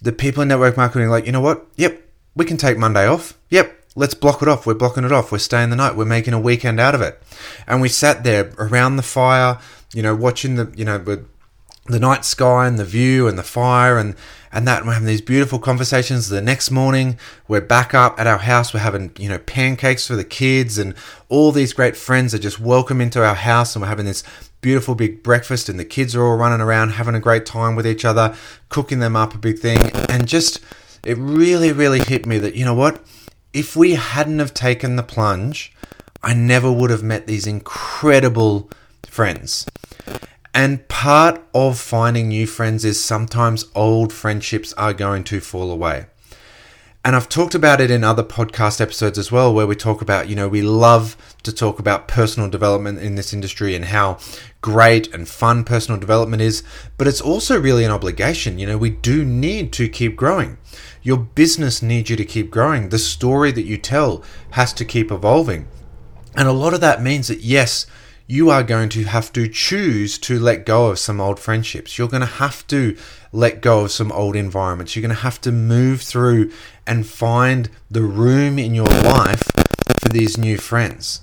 The 0.00 0.12
people 0.12 0.42
in 0.42 0.48
network 0.48 0.76
marketing 0.76 1.08
like 1.08 1.26
you 1.26 1.32
know 1.32 1.40
what? 1.40 1.66
Yep 1.74 2.02
we 2.36 2.44
can 2.44 2.56
take 2.56 2.78
monday 2.78 3.08
off. 3.08 3.36
Yep 3.50 3.73
let's 3.94 4.14
block 4.14 4.42
it 4.42 4.48
off. 4.48 4.66
We're 4.66 4.74
blocking 4.74 5.04
it 5.04 5.12
off. 5.12 5.30
We're 5.30 5.38
staying 5.38 5.70
the 5.70 5.76
night. 5.76 5.96
We're 5.96 6.04
making 6.04 6.34
a 6.34 6.40
weekend 6.40 6.80
out 6.80 6.94
of 6.94 7.00
it. 7.00 7.22
And 7.66 7.80
we 7.80 7.88
sat 7.88 8.24
there 8.24 8.52
around 8.58 8.96
the 8.96 9.02
fire, 9.02 9.58
you 9.92 10.02
know, 10.02 10.14
watching 10.14 10.56
the, 10.56 10.72
you 10.76 10.84
know, 10.84 10.98
the 11.86 12.00
night 12.00 12.24
sky 12.24 12.66
and 12.66 12.78
the 12.78 12.84
view 12.84 13.28
and 13.28 13.38
the 13.38 13.42
fire 13.42 13.98
and 13.98 14.14
and 14.50 14.66
that 14.66 14.86
we're 14.86 14.92
having 14.92 15.06
these 15.06 15.20
beautiful 15.20 15.58
conversations 15.58 16.30
the 16.30 16.40
next 16.40 16.70
morning 16.70 17.18
we're 17.46 17.60
back 17.60 17.92
up 17.92 18.18
at 18.18 18.26
our 18.26 18.38
house 18.38 18.72
we're 18.72 18.80
having 18.80 19.12
you 19.18 19.28
know 19.28 19.38
pancakes 19.38 20.06
for 20.06 20.16
the 20.16 20.24
kids 20.24 20.78
and 20.78 20.94
all 21.28 21.52
these 21.52 21.74
great 21.74 21.94
friends 21.94 22.34
are 22.34 22.38
just 22.38 22.58
welcome 22.58 23.02
into 23.02 23.22
our 23.22 23.34
house 23.34 23.76
and 23.76 23.82
we're 23.82 23.88
having 23.88 24.06
this 24.06 24.22
beautiful 24.62 24.94
big 24.94 25.22
breakfast 25.22 25.68
and 25.68 25.78
the 25.78 25.84
kids 25.84 26.16
are 26.16 26.24
all 26.24 26.38
running 26.38 26.62
around 26.62 26.88
having 26.90 27.14
a 27.14 27.20
great 27.20 27.44
time 27.44 27.76
with 27.76 27.86
each 27.86 28.04
other 28.04 28.34
cooking 28.70 29.00
them 29.00 29.14
up 29.14 29.34
a 29.34 29.38
big 29.38 29.58
thing 29.58 29.78
and 30.08 30.26
just 30.26 30.60
it 31.04 31.18
really 31.18 31.70
really 31.70 32.00
hit 32.00 32.24
me 32.24 32.38
that 32.38 32.54
you 32.54 32.64
know 32.64 32.74
what 32.74 33.04
if 33.54 33.76
we 33.76 33.94
hadn't 33.94 34.40
have 34.40 34.52
taken 34.52 34.96
the 34.96 35.02
plunge, 35.02 35.72
I 36.22 36.34
never 36.34 36.70
would 36.70 36.90
have 36.90 37.04
met 37.04 37.26
these 37.26 37.46
incredible 37.46 38.68
friends. 39.06 39.64
And 40.52 40.86
part 40.88 41.40
of 41.54 41.78
finding 41.78 42.28
new 42.28 42.46
friends 42.46 42.84
is 42.84 43.02
sometimes 43.02 43.66
old 43.74 44.12
friendships 44.12 44.72
are 44.74 44.92
going 44.92 45.24
to 45.24 45.40
fall 45.40 45.70
away. 45.70 46.06
And 47.04 47.14
I've 47.14 47.28
talked 47.28 47.54
about 47.54 47.82
it 47.82 47.90
in 47.90 48.02
other 48.02 48.22
podcast 48.22 48.80
episodes 48.80 49.18
as 49.18 49.30
well, 49.30 49.52
where 49.52 49.66
we 49.66 49.76
talk 49.76 50.00
about, 50.00 50.28
you 50.28 50.34
know, 50.34 50.48
we 50.48 50.62
love 50.62 51.16
to 51.42 51.52
talk 51.52 51.78
about 51.78 52.08
personal 52.08 52.48
development 52.48 52.98
in 53.00 53.14
this 53.14 53.34
industry 53.34 53.74
and 53.76 53.84
how 53.84 54.18
great 54.62 55.12
and 55.12 55.28
fun 55.28 55.64
personal 55.64 56.00
development 56.00 56.40
is, 56.40 56.62
but 56.96 57.06
it's 57.06 57.20
also 57.20 57.60
really 57.60 57.84
an 57.84 57.90
obligation. 57.90 58.58
You 58.58 58.66
know, 58.66 58.78
we 58.78 58.88
do 58.88 59.22
need 59.22 59.70
to 59.74 59.88
keep 59.88 60.16
growing. 60.16 60.56
Your 61.04 61.18
business 61.18 61.82
needs 61.82 62.08
you 62.08 62.16
to 62.16 62.24
keep 62.24 62.50
growing. 62.50 62.88
The 62.88 62.98
story 62.98 63.52
that 63.52 63.66
you 63.66 63.76
tell 63.76 64.24
has 64.52 64.72
to 64.72 64.86
keep 64.86 65.12
evolving. 65.12 65.68
And 66.34 66.48
a 66.48 66.52
lot 66.52 66.72
of 66.72 66.80
that 66.80 67.02
means 67.02 67.28
that, 67.28 67.40
yes, 67.40 67.86
you 68.26 68.48
are 68.48 68.62
going 68.62 68.88
to 68.88 69.04
have 69.04 69.30
to 69.34 69.46
choose 69.46 70.16
to 70.20 70.40
let 70.40 70.64
go 70.64 70.86
of 70.86 70.98
some 70.98 71.20
old 71.20 71.38
friendships. 71.38 71.98
You're 71.98 72.08
going 72.08 72.22
to 72.22 72.26
have 72.26 72.66
to 72.68 72.96
let 73.32 73.60
go 73.60 73.84
of 73.84 73.92
some 73.92 74.10
old 74.12 74.34
environments. 74.34 74.96
You're 74.96 75.02
going 75.02 75.14
to 75.14 75.22
have 75.22 75.42
to 75.42 75.52
move 75.52 76.00
through 76.00 76.50
and 76.86 77.06
find 77.06 77.68
the 77.90 78.02
room 78.02 78.58
in 78.58 78.74
your 78.74 78.86
life 78.86 79.42
for 80.00 80.08
these 80.08 80.38
new 80.38 80.56
friends. 80.56 81.20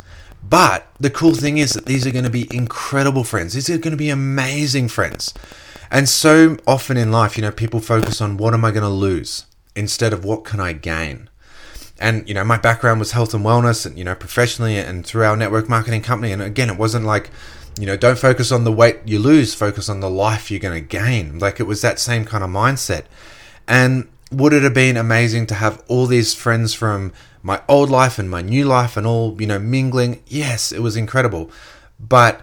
But 0.47 0.87
the 0.99 1.09
cool 1.09 1.33
thing 1.33 1.57
is 1.57 1.73
that 1.73 1.87
these 1.87 2.05
are 2.05 2.11
going 2.11 2.23
to 2.23 2.29
be 2.29 2.47
incredible 2.55 3.23
friends. 3.23 3.53
These 3.53 3.71
are 3.71 3.79
going 3.79 3.91
to 3.91 3.97
be 3.97 4.11
amazing 4.11 4.89
friends. 4.89 5.33
And 5.89 6.07
so 6.07 6.57
often 6.67 6.97
in 6.97 7.11
life, 7.11 7.35
you 7.35 7.41
know, 7.41 7.51
people 7.51 7.79
focus 7.79 8.21
on 8.21 8.37
what 8.37 8.53
am 8.53 8.63
I 8.63 8.69
going 8.69 8.83
to 8.83 8.89
lose? 8.89 9.45
Instead 9.75 10.13
of 10.13 10.25
what 10.25 10.43
can 10.43 10.59
I 10.59 10.73
gain. 10.73 11.29
And 11.99 12.27
you 12.27 12.33
know, 12.33 12.43
my 12.43 12.57
background 12.57 12.99
was 12.99 13.11
health 13.11 13.33
and 13.33 13.45
wellness, 13.45 13.85
and 13.85 13.97
you 13.97 14.03
know, 14.03 14.15
professionally 14.15 14.77
and 14.77 15.05
through 15.05 15.23
our 15.23 15.37
network 15.37 15.69
marketing 15.69 16.01
company. 16.01 16.31
And 16.31 16.41
again, 16.41 16.69
it 16.69 16.77
wasn't 16.77 17.05
like, 17.05 17.29
you 17.79 17.85
know, 17.85 17.95
don't 17.95 18.17
focus 18.17 18.51
on 18.51 18.63
the 18.63 18.71
weight 18.71 18.99
you 19.05 19.19
lose, 19.19 19.53
focus 19.53 19.87
on 19.87 19.99
the 19.99 20.09
life 20.09 20.49
you're 20.49 20.59
going 20.59 20.81
to 20.81 20.87
gain. 20.87 21.37
Like 21.39 21.59
it 21.59 21.63
was 21.63 21.81
that 21.81 21.99
same 21.99 22.25
kind 22.25 22.43
of 22.43 22.49
mindset. 22.49 23.05
And 23.67 24.07
would 24.31 24.53
it 24.53 24.63
have 24.63 24.73
been 24.73 24.97
amazing 24.97 25.45
to 25.47 25.55
have 25.55 25.83
all 25.87 26.07
these 26.07 26.33
friends 26.33 26.73
from 26.73 27.13
my 27.43 27.61
old 27.67 27.89
life 27.89 28.17
and 28.17 28.29
my 28.29 28.41
new 28.41 28.65
life 28.65 28.97
and 28.97 29.05
all, 29.05 29.39
you 29.39 29.47
know, 29.47 29.59
mingling? 29.59 30.23
Yes, 30.25 30.71
it 30.71 30.79
was 30.79 30.95
incredible. 30.95 31.51
But 31.99 32.41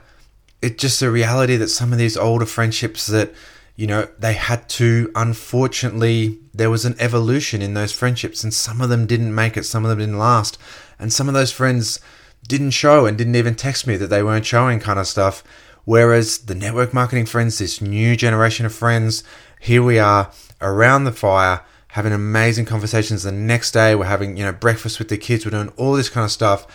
it's 0.63 0.81
just 0.81 1.03
a 1.03 1.11
reality 1.11 1.57
that 1.57 1.69
some 1.69 1.93
of 1.93 1.99
these 1.99 2.17
older 2.17 2.47
friendships 2.47 3.07
that 3.09 3.33
you 3.79 3.87
know, 3.87 4.09
they 4.19 4.33
had 4.33 4.69
to, 4.69 5.09
unfortunately, 5.15 6.41
there 6.53 6.69
was 6.69 6.85
an 6.85 6.97
evolution 6.99 7.63
in 7.63 7.75
those 7.75 7.93
friendships, 7.93 8.43
and 8.43 8.53
some 8.53 8.81
of 8.81 8.89
them 8.89 9.07
didn't 9.07 9.33
make 9.33 9.57
it, 9.57 9.63
some 9.63 9.85
of 9.85 9.89
them 9.89 10.01
didn't 10.01 10.19
last. 10.19 10.59
And 10.99 11.13
some 11.13 11.29
of 11.29 11.35
those 11.35 11.53
friends 11.53 12.01
didn't 12.45 12.73
show 12.73 13.07
and 13.07 13.17
didn't 13.17 13.37
even 13.37 13.55
text 13.55 13.87
me 13.87 13.97
that 13.97 14.09
they 14.09 14.21
weren't 14.21 14.45
showing, 14.45 14.81
kind 14.81 14.99
of 14.99 15.07
stuff. 15.07 15.45
Whereas 15.85 16.39
the 16.39 16.57
network 16.57 16.93
marketing 16.93 17.27
friends, 17.27 17.59
this 17.59 17.81
new 17.81 18.17
generation 18.17 18.67
of 18.67 18.75
friends, 18.75 19.23
here 19.61 19.85
we 19.85 20.01
are 20.01 20.33
around 20.61 21.05
the 21.05 21.13
fire 21.13 21.61
having 21.93 22.13
amazing 22.13 22.65
conversations 22.65 23.23
the 23.23 23.31
next 23.31 23.71
day. 23.71 23.95
We're 23.95 24.07
having, 24.07 24.37
you 24.37 24.45
know, 24.45 24.53
breakfast 24.53 24.99
with 24.99 25.09
the 25.09 25.17
kids. 25.17 25.45
We're 25.45 25.53
doing 25.53 25.73
all 25.77 25.93
this 25.93 26.09
kind 26.09 26.25
of 26.25 26.33
stuff. 26.33 26.67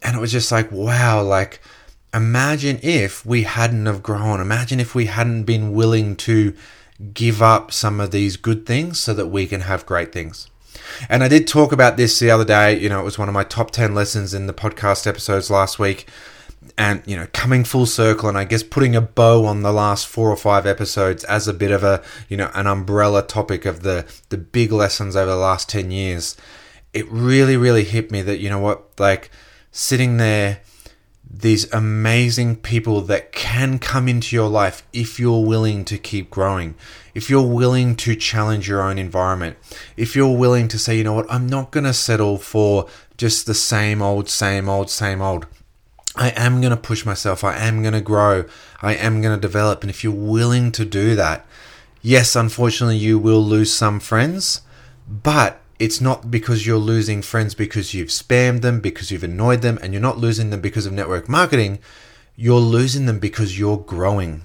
And 0.00 0.16
it 0.16 0.20
was 0.20 0.32
just 0.32 0.50
like, 0.50 0.72
wow, 0.72 1.22
like, 1.22 1.60
imagine 2.14 2.78
if 2.82 3.24
we 3.24 3.42
hadn't 3.42 3.86
have 3.86 4.02
grown. 4.02 4.40
Imagine 4.40 4.80
if 4.80 4.94
we 4.94 5.06
hadn't 5.06 5.44
been 5.44 5.72
willing 5.72 6.16
to 6.16 6.54
give 7.12 7.42
up 7.42 7.72
some 7.72 8.00
of 8.00 8.10
these 8.10 8.36
good 8.36 8.66
things 8.66 8.98
so 8.98 9.14
that 9.14 9.28
we 9.28 9.46
can 9.46 9.62
have 9.62 9.86
great 9.86 10.12
things. 10.12 10.48
And 11.08 11.22
I 11.22 11.28
did 11.28 11.46
talk 11.46 11.72
about 11.72 11.96
this 11.96 12.18
the 12.18 12.30
other 12.30 12.44
day. 12.44 12.78
You 12.78 12.88
know, 12.88 13.00
it 13.00 13.04
was 13.04 13.18
one 13.18 13.28
of 13.28 13.34
my 13.34 13.44
top 13.44 13.70
10 13.70 13.94
lessons 13.94 14.34
in 14.34 14.46
the 14.46 14.54
podcast 14.54 15.06
episodes 15.06 15.50
last 15.50 15.78
week. 15.78 16.08
And, 16.76 17.02
you 17.06 17.16
know, 17.16 17.26
coming 17.32 17.64
full 17.64 17.86
circle 17.86 18.28
and 18.28 18.36
I 18.36 18.44
guess 18.44 18.62
putting 18.62 18.94
a 18.94 19.00
bow 19.00 19.44
on 19.44 19.62
the 19.62 19.72
last 19.72 20.06
four 20.06 20.30
or 20.30 20.36
five 20.36 20.66
episodes 20.66 21.24
as 21.24 21.48
a 21.48 21.54
bit 21.54 21.70
of 21.70 21.82
a, 21.82 22.02
you 22.28 22.36
know, 22.36 22.50
an 22.54 22.66
umbrella 22.66 23.22
topic 23.22 23.64
of 23.64 23.82
the, 23.82 24.06
the 24.28 24.38
big 24.38 24.70
lessons 24.72 25.16
over 25.16 25.30
the 25.30 25.36
last 25.36 25.68
10 25.68 25.90
years. 25.90 26.36
It 26.92 27.08
really, 27.10 27.56
really 27.56 27.84
hit 27.84 28.10
me 28.10 28.22
that, 28.22 28.38
you 28.38 28.48
know 28.48 28.58
what, 28.58 28.98
like 28.98 29.30
sitting 29.70 30.16
there 30.16 30.60
these 31.30 31.70
amazing 31.72 32.56
people 32.56 33.02
that 33.02 33.32
can 33.32 33.78
come 33.78 34.08
into 34.08 34.34
your 34.34 34.48
life 34.48 34.82
if 34.92 35.20
you're 35.20 35.44
willing 35.44 35.84
to 35.84 35.98
keep 35.98 36.30
growing, 36.30 36.74
if 37.14 37.28
you're 37.28 37.46
willing 37.46 37.94
to 37.96 38.16
challenge 38.16 38.68
your 38.68 38.80
own 38.80 38.98
environment, 38.98 39.56
if 39.96 40.16
you're 40.16 40.36
willing 40.36 40.68
to 40.68 40.78
say, 40.78 40.96
you 40.96 41.04
know 41.04 41.12
what, 41.12 41.30
I'm 41.30 41.46
not 41.46 41.70
going 41.70 41.84
to 41.84 41.92
settle 41.92 42.38
for 42.38 42.88
just 43.16 43.46
the 43.46 43.54
same 43.54 44.00
old, 44.00 44.28
same 44.28 44.68
old, 44.68 44.88
same 44.90 45.20
old. 45.20 45.46
I 46.16 46.30
am 46.30 46.60
going 46.60 46.70
to 46.70 46.76
push 46.76 47.04
myself. 47.04 47.44
I 47.44 47.56
am 47.56 47.82
going 47.82 47.94
to 47.94 48.00
grow. 48.00 48.44
I 48.80 48.94
am 48.94 49.20
going 49.20 49.36
to 49.36 49.40
develop. 49.40 49.82
And 49.82 49.90
if 49.90 50.02
you're 50.02 50.12
willing 50.12 50.72
to 50.72 50.84
do 50.84 51.14
that, 51.14 51.46
yes, 52.02 52.34
unfortunately, 52.34 52.96
you 52.96 53.18
will 53.18 53.42
lose 53.42 53.72
some 53.72 54.00
friends, 54.00 54.62
but 55.06 55.60
it's 55.78 56.00
not 56.00 56.30
because 56.30 56.66
you're 56.66 56.78
losing 56.78 57.22
friends 57.22 57.54
because 57.54 57.94
you've 57.94 58.08
spammed 58.08 58.62
them, 58.62 58.80
because 58.80 59.10
you've 59.10 59.24
annoyed 59.24 59.62
them, 59.62 59.78
and 59.80 59.92
you're 59.92 60.02
not 60.02 60.18
losing 60.18 60.50
them 60.50 60.60
because 60.60 60.86
of 60.86 60.92
network 60.92 61.28
marketing. 61.28 61.78
You're 62.34 62.60
losing 62.60 63.06
them 63.06 63.18
because 63.18 63.58
you're 63.58 63.78
growing. 63.78 64.42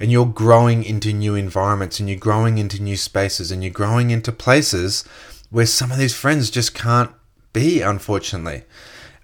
And 0.00 0.12
you're 0.12 0.26
growing 0.26 0.84
into 0.84 1.12
new 1.12 1.34
environments 1.34 1.98
and 1.98 2.08
you're 2.08 2.18
growing 2.18 2.58
into 2.58 2.80
new 2.80 2.96
spaces 2.96 3.50
and 3.50 3.64
you're 3.64 3.72
growing 3.72 4.10
into 4.10 4.30
places 4.30 5.02
where 5.50 5.66
some 5.66 5.90
of 5.90 5.98
these 5.98 6.14
friends 6.14 6.50
just 6.50 6.74
can't 6.74 7.10
be, 7.52 7.80
unfortunately. 7.80 8.62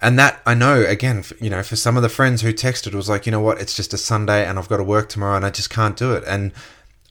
And 0.00 0.18
that 0.18 0.42
I 0.44 0.54
know, 0.54 0.82
again, 0.82 1.24
you 1.40 1.48
know, 1.48 1.62
for 1.62 1.76
some 1.76 1.96
of 1.96 2.02
the 2.02 2.08
friends 2.08 2.42
who 2.42 2.52
texted, 2.52 2.94
was 2.94 3.08
like, 3.08 3.24
you 3.24 3.32
know 3.32 3.40
what, 3.40 3.60
it's 3.60 3.76
just 3.76 3.94
a 3.94 3.98
Sunday 3.98 4.44
and 4.44 4.58
I've 4.58 4.68
got 4.68 4.78
to 4.78 4.84
work 4.84 5.08
tomorrow 5.08 5.36
and 5.36 5.46
I 5.46 5.50
just 5.50 5.70
can't 5.70 5.96
do 5.96 6.12
it. 6.14 6.24
And 6.26 6.52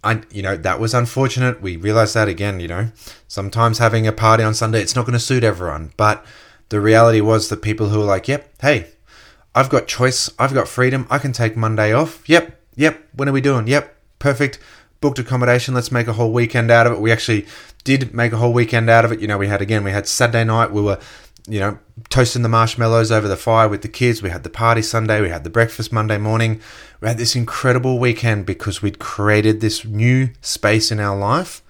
I, 0.04 0.22
you 0.32 0.42
know, 0.42 0.58
that 0.58 0.80
was 0.80 0.94
unfortunate. 0.94 1.62
We 1.62 1.78
realized 1.78 2.14
that 2.16 2.28
again, 2.28 2.60
you 2.60 2.68
know, 2.68 2.92
sometimes 3.28 3.78
having 3.78 4.06
a 4.06 4.12
party 4.12 4.44
on 4.44 4.54
Sunday, 4.54 4.82
it's 4.82 4.96
not 4.96 5.06
going 5.06 5.14
to 5.14 5.20
suit 5.20 5.44
everyone. 5.44 5.94
But 5.98 6.26
the 6.70 6.82
reality 6.82 7.22
was 7.22 7.50
that 7.50 7.62
people 7.62 7.90
who 7.90 8.00
were 8.00 8.06
like, 8.06 8.28
yep, 8.28 8.54
hey, 8.62 8.90
I've 9.56 9.70
got 9.70 9.88
choice, 9.88 10.30
I've 10.40 10.54
got 10.54 10.68
freedom, 10.68 11.08
I 11.10 11.20
can 11.20 11.32
take 11.32 11.56
Monday 11.56 11.94
off. 11.94 12.28
Yep, 12.28 12.60
yep, 12.76 13.08
when 13.14 13.30
are 13.30 13.34
we 13.34 13.42
doing? 13.42 13.68
Yep, 13.68 13.96
perfect. 14.20 14.60
Booked 15.00 15.20
accommodation, 15.20 15.74
let's 15.74 15.92
make 15.92 16.08
a 16.08 16.14
whole 16.14 16.32
weekend 16.32 16.72
out 16.72 16.88
of 16.88 16.94
it. 16.94 17.02
We 17.02 17.12
actually 17.12 17.46
did 17.84 18.14
make 18.14 18.34
a 18.34 18.38
whole 18.38 18.54
weekend 18.54 18.90
out 18.90 19.06
of 19.06 19.12
it. 19.12 19.20
You 19.20 19.28
know, 19.28 19.38
we 19.38 19.48
had 19.48 19.62
again, 19.62 19.84
we 19.84 19.92
had 19.92 20.08
Saturday 20.08 20.44
night, 20.44 20.72
we 20.72 20.82
were 20.82 21.00
you 21.48 21.60
know, 21.60 21.78
toasting 22.10 22.42
the 22.42 22.50
marshmallows 22.50 23.12
over 23.12 23.28
the 23.28 23.36
fire 23.36 23.68
with 23.68 23.82
the 23.82 23.88
kids. 23.88 24.22
We 24.22 24.30
had 24.30 24.44
the 24.44 24.50
party 24.50 24.82
Sunday, 24.82 25.22
we 25.22 25.30
had 25.30 25.44
the 25.44 25.50
breakfast 25.50 25.92
Monday 25.92 26.18
morning. 26.18 26.62
We 27.02 27.10
had 27.10 27.18
this 27.18 27.36
incredible 27.36 28.00
weekend 28.00 28.46
because 28.46 28.82
we'd 28.82 29.00
created 29.00 29.60
this 29.60 29.84
new 29.84 30.30
space 30.42 30.92
in 30.92 31.00
our 31.00 31.18
life 31.18 31.62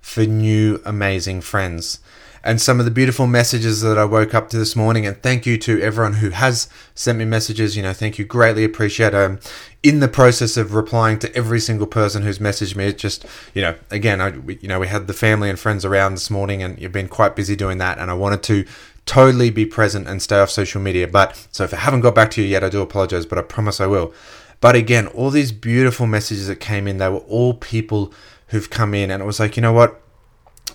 for 0.00 0.24
new 0.24 0.80
amazing 0.84 1.40
friends. 1.40 1.98
And 2.44 2.60
some 2.60 2.78
of 2.78 2.84
the 2.84 2.92
beautiful 2.92 3.26
messages 3.26 3.80
that 3.80 3.98
I 3.98 4.04
woke 4.04 4.32
up 4.32 4.48
to 4.50 4.56
this 4.56 4.76
morning, 4.76 5.04
and 5.04 5.20
thank 5.20 5.46
you 5.46 5.58
to 5.58 5.82
everyone 5.82 6.14
who 6.14 6.30
has 6.30 6.68
sent 6.94 7.18
me 7.18 7.24
messages. 7.24 7.76
You 7.76 7.82
know, 7.82 7.92
thank 7.92 8.20
you, 8.20 8.24
greatly 8.24 8.62
appreciate. 8.62 9.16
Um, 9.16 9.40
in 9.82 9.98
the 9.98 10.06
process 10.06 10.56
of 10.56 10.72
replying 10.72 11.18
to 11.18 11.34
every 11.34 11.58
single 11.58 11.88
person 11.88 12.22
who's 12.22 12.38
messaged 12.38 12.76
me, 12.76 12.86
it 12.86 12.98
just, 12.98 13.26
you 13.52 13.62
know, 13.62 13.74
again, 13.90 14.20
I, 14.20 14.30
we, 14.30 14.58
you 14.62 14.68
know, 14.68 14.78
we 14.78 14.86
had 14.86 15.08
the 15.08 15.12
family 15.12 15.50
and 15.50 15.58
friends 15.58 15.84
around 15.84 16.12
this 16.12 16.30
morning, 16.30 16.62
and 16.62 16.78
you've 16.78 16.92
been 16.92 17.08
quite 17.08 17.34
busy 17.34 17.56
doing 17.56 17.78
that, 17.78 17.98
and 17.98 18.12
I 18.12 18.14
wanted 18.14 18.44
to 18.44 18.64
totally 19.06 19.50
be 19.50 19.64
present 19.64 20.08
and 20.08 20.20
stay 20.20 20.38
off 20.38 20.50
social 20.50 20.80
media. 20.80 21.08
But 21.08 21.46
so 21.52 21.64
if 21.64 21.72
I 21.72 21.78
haven't 21.78 22.00
got 22.02 22.14
back 22.14 22.30
to 22.32 22.42
you 22.42 22.48
yet, 22.48 22.64
I 22.64 22.68
do 22.68 22.82
apologize, 22.82 23.24
but 23.24 23.38
I 23.38 23.42
promise 23.42 23.80
I 23.80 23.86
will. 23.86 24.12
But 24.60 24.74
again, 24.74 25.06
all 25.08 25.30
these 25.30 25.52
beautiful 25.52 26.06
messages 26.06 26.48
that 26.48 26.56
came 26.56 26.88
in, 26.88 26.98
they 26.98 27.08
were 27.08 27.18
all 27.18 27.54
people 27.54 28.12
who've 28.48 28.68
come 28.68 28.94
in, 28.94 29.10
and 29.10 29.22
it 29.22 29.26
was 29.26 29.40
like, 29.40 29.56
you 29.56 29.62
know 29.62 29.72
what? 29.72 30.00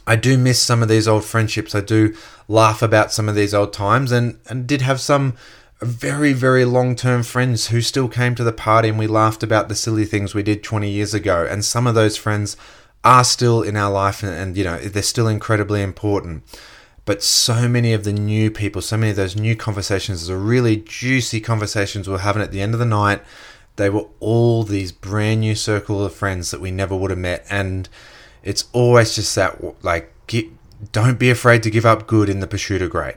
I 0.08 0.16
do 0.16 0.38
miss 0.38 0.62
some 0.62 0.82
of 0.82 0.90
these 0.90 1.08
old 1.08 1.26
friendships. 1.26 1.76
I 1.76 1.82
do 1.82 2.16
laugh 2.48 2.82
about 2.82 3.12
some 3.12 3.30
of 3.30 3.36
these 3.36 3.54
old 3.54 3.74
times, 3.74 4.12
and 4.12 4.40
and 4.50 4.66
did 4.66 4.82
have 4.82 5.02
some 5.02 5.36
very 5.82 6.32
very 6.32 6.64
long 6.64 6.96
term 6.96 7.24
friends 7.24 7.68
who 7.68 7.82
still 7.82 8.08
came 8.08 8.36
to 8.36 8.44
the 8.44 8.54
party, 8.54 8.90
and 8.90 9.00
we 9.00 9.08
laughed 9.08 9.44
about 9.44 9.68
the 9.68 9.76
silly 9.76 10.06
things 10.06 10.34
we 10.34 10.44
did 10.44 10.64
20 10.64 10.90
years 10.90 11.14
ago. 11.14 11.46
And 11.50 11.66
some 11.66 11.88
of 11.88 11.96
those 11.96 12.18
friends 12.18 12.56
are 13.04 13.24
still 13.24 13.62
in 13.62 13.76
our 13.76 13.92
life, 13.92 14.24
and, 14.24 14.34
and 14.34 14.58
you 14.58 14.64
know 14.64 14.78
they're 14.78 15.04
still 15.04 15.28
incredibly 15.28 15.82
important. 15.82 16.44
But 17.06 17.24
so 17.24 17.68
many 17.68 17.94
of 17.94 18.04
the 18.04 18.14
new 18.14 18.52
people, 18.52 18.82
so 18.82 18.98
many 18.98 19.10
of 19.10 19.16
those 19.16 19.36
new 19.36 19.56
conversations, 19.56 20.28
the 20.28 20.36
really 20.36 20.78
juicy 20.78 21.42
conversations 21.42 22.08
we're 22.08 22.20
having 22.20 22.42
at 22.42 22.52
the 22.52 22.62
end 22.62 22.74
of 22.74 22.80
the 22.80 22.86
night, 22.86 23.22
they 23.76 23.90
were 23.90 24.06
all 24.20 24.64
these 24.64 24.92
brand 24.92 25.42
new 25.42 25.56
circle 25.56 26.04
of 26.06 26.14
friends 26.14 26.52
that 26.52 26.62
we 26.62 26.70
never 26.70 26.96
would 26.96 27.10
have 27.10 27.20
met. 27.20 27.46
And 27.50 27.90
it's 28.44 28.66
always 28.72 29.16
just 29.16 29.34
that, 29.36 29.84
like, 29.84 30.14
get, 30.28 30.46
don't 30.92 31.20
be 31.20 31.30
afraid 31.30 31.64
to 31.64 31.72
give 31.72 31.86
up 31.86 32.08
good 32.08 32.30
in 32.30 32.40
the 32.40 32.48
pursuit 32.48 32.82
of 32.82 32.90
great. 32.90 33.16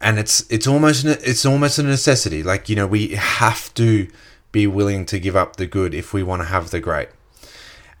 And 0.00 0.18
it's 0.18 0.44
it's 0.50 0.66
almost 0.66 1.06
it's 1.06 1.46
almost 1.46 1.78
a 1.78 1.82
necessity. 1.82 2.42
Like 2.42 2.68
you 2.68 2.76
know, 2.76 2.86
we 2.86 3.08
have 3.08 3.72
to 3.74 4.08
be 4.52 4.66
willing 4.66 5.06
to 5.06 5.18
give 5.18 5.36
up 5.36 5.56
the 5.56 5.66
good 5.66 5.94
if 5.94 6.12
we 6.12 6.22
want 6.22 6.42
to 6.42 6.48
have 6.48 6.70
the 6.70 6.80
great. 6.80 7.08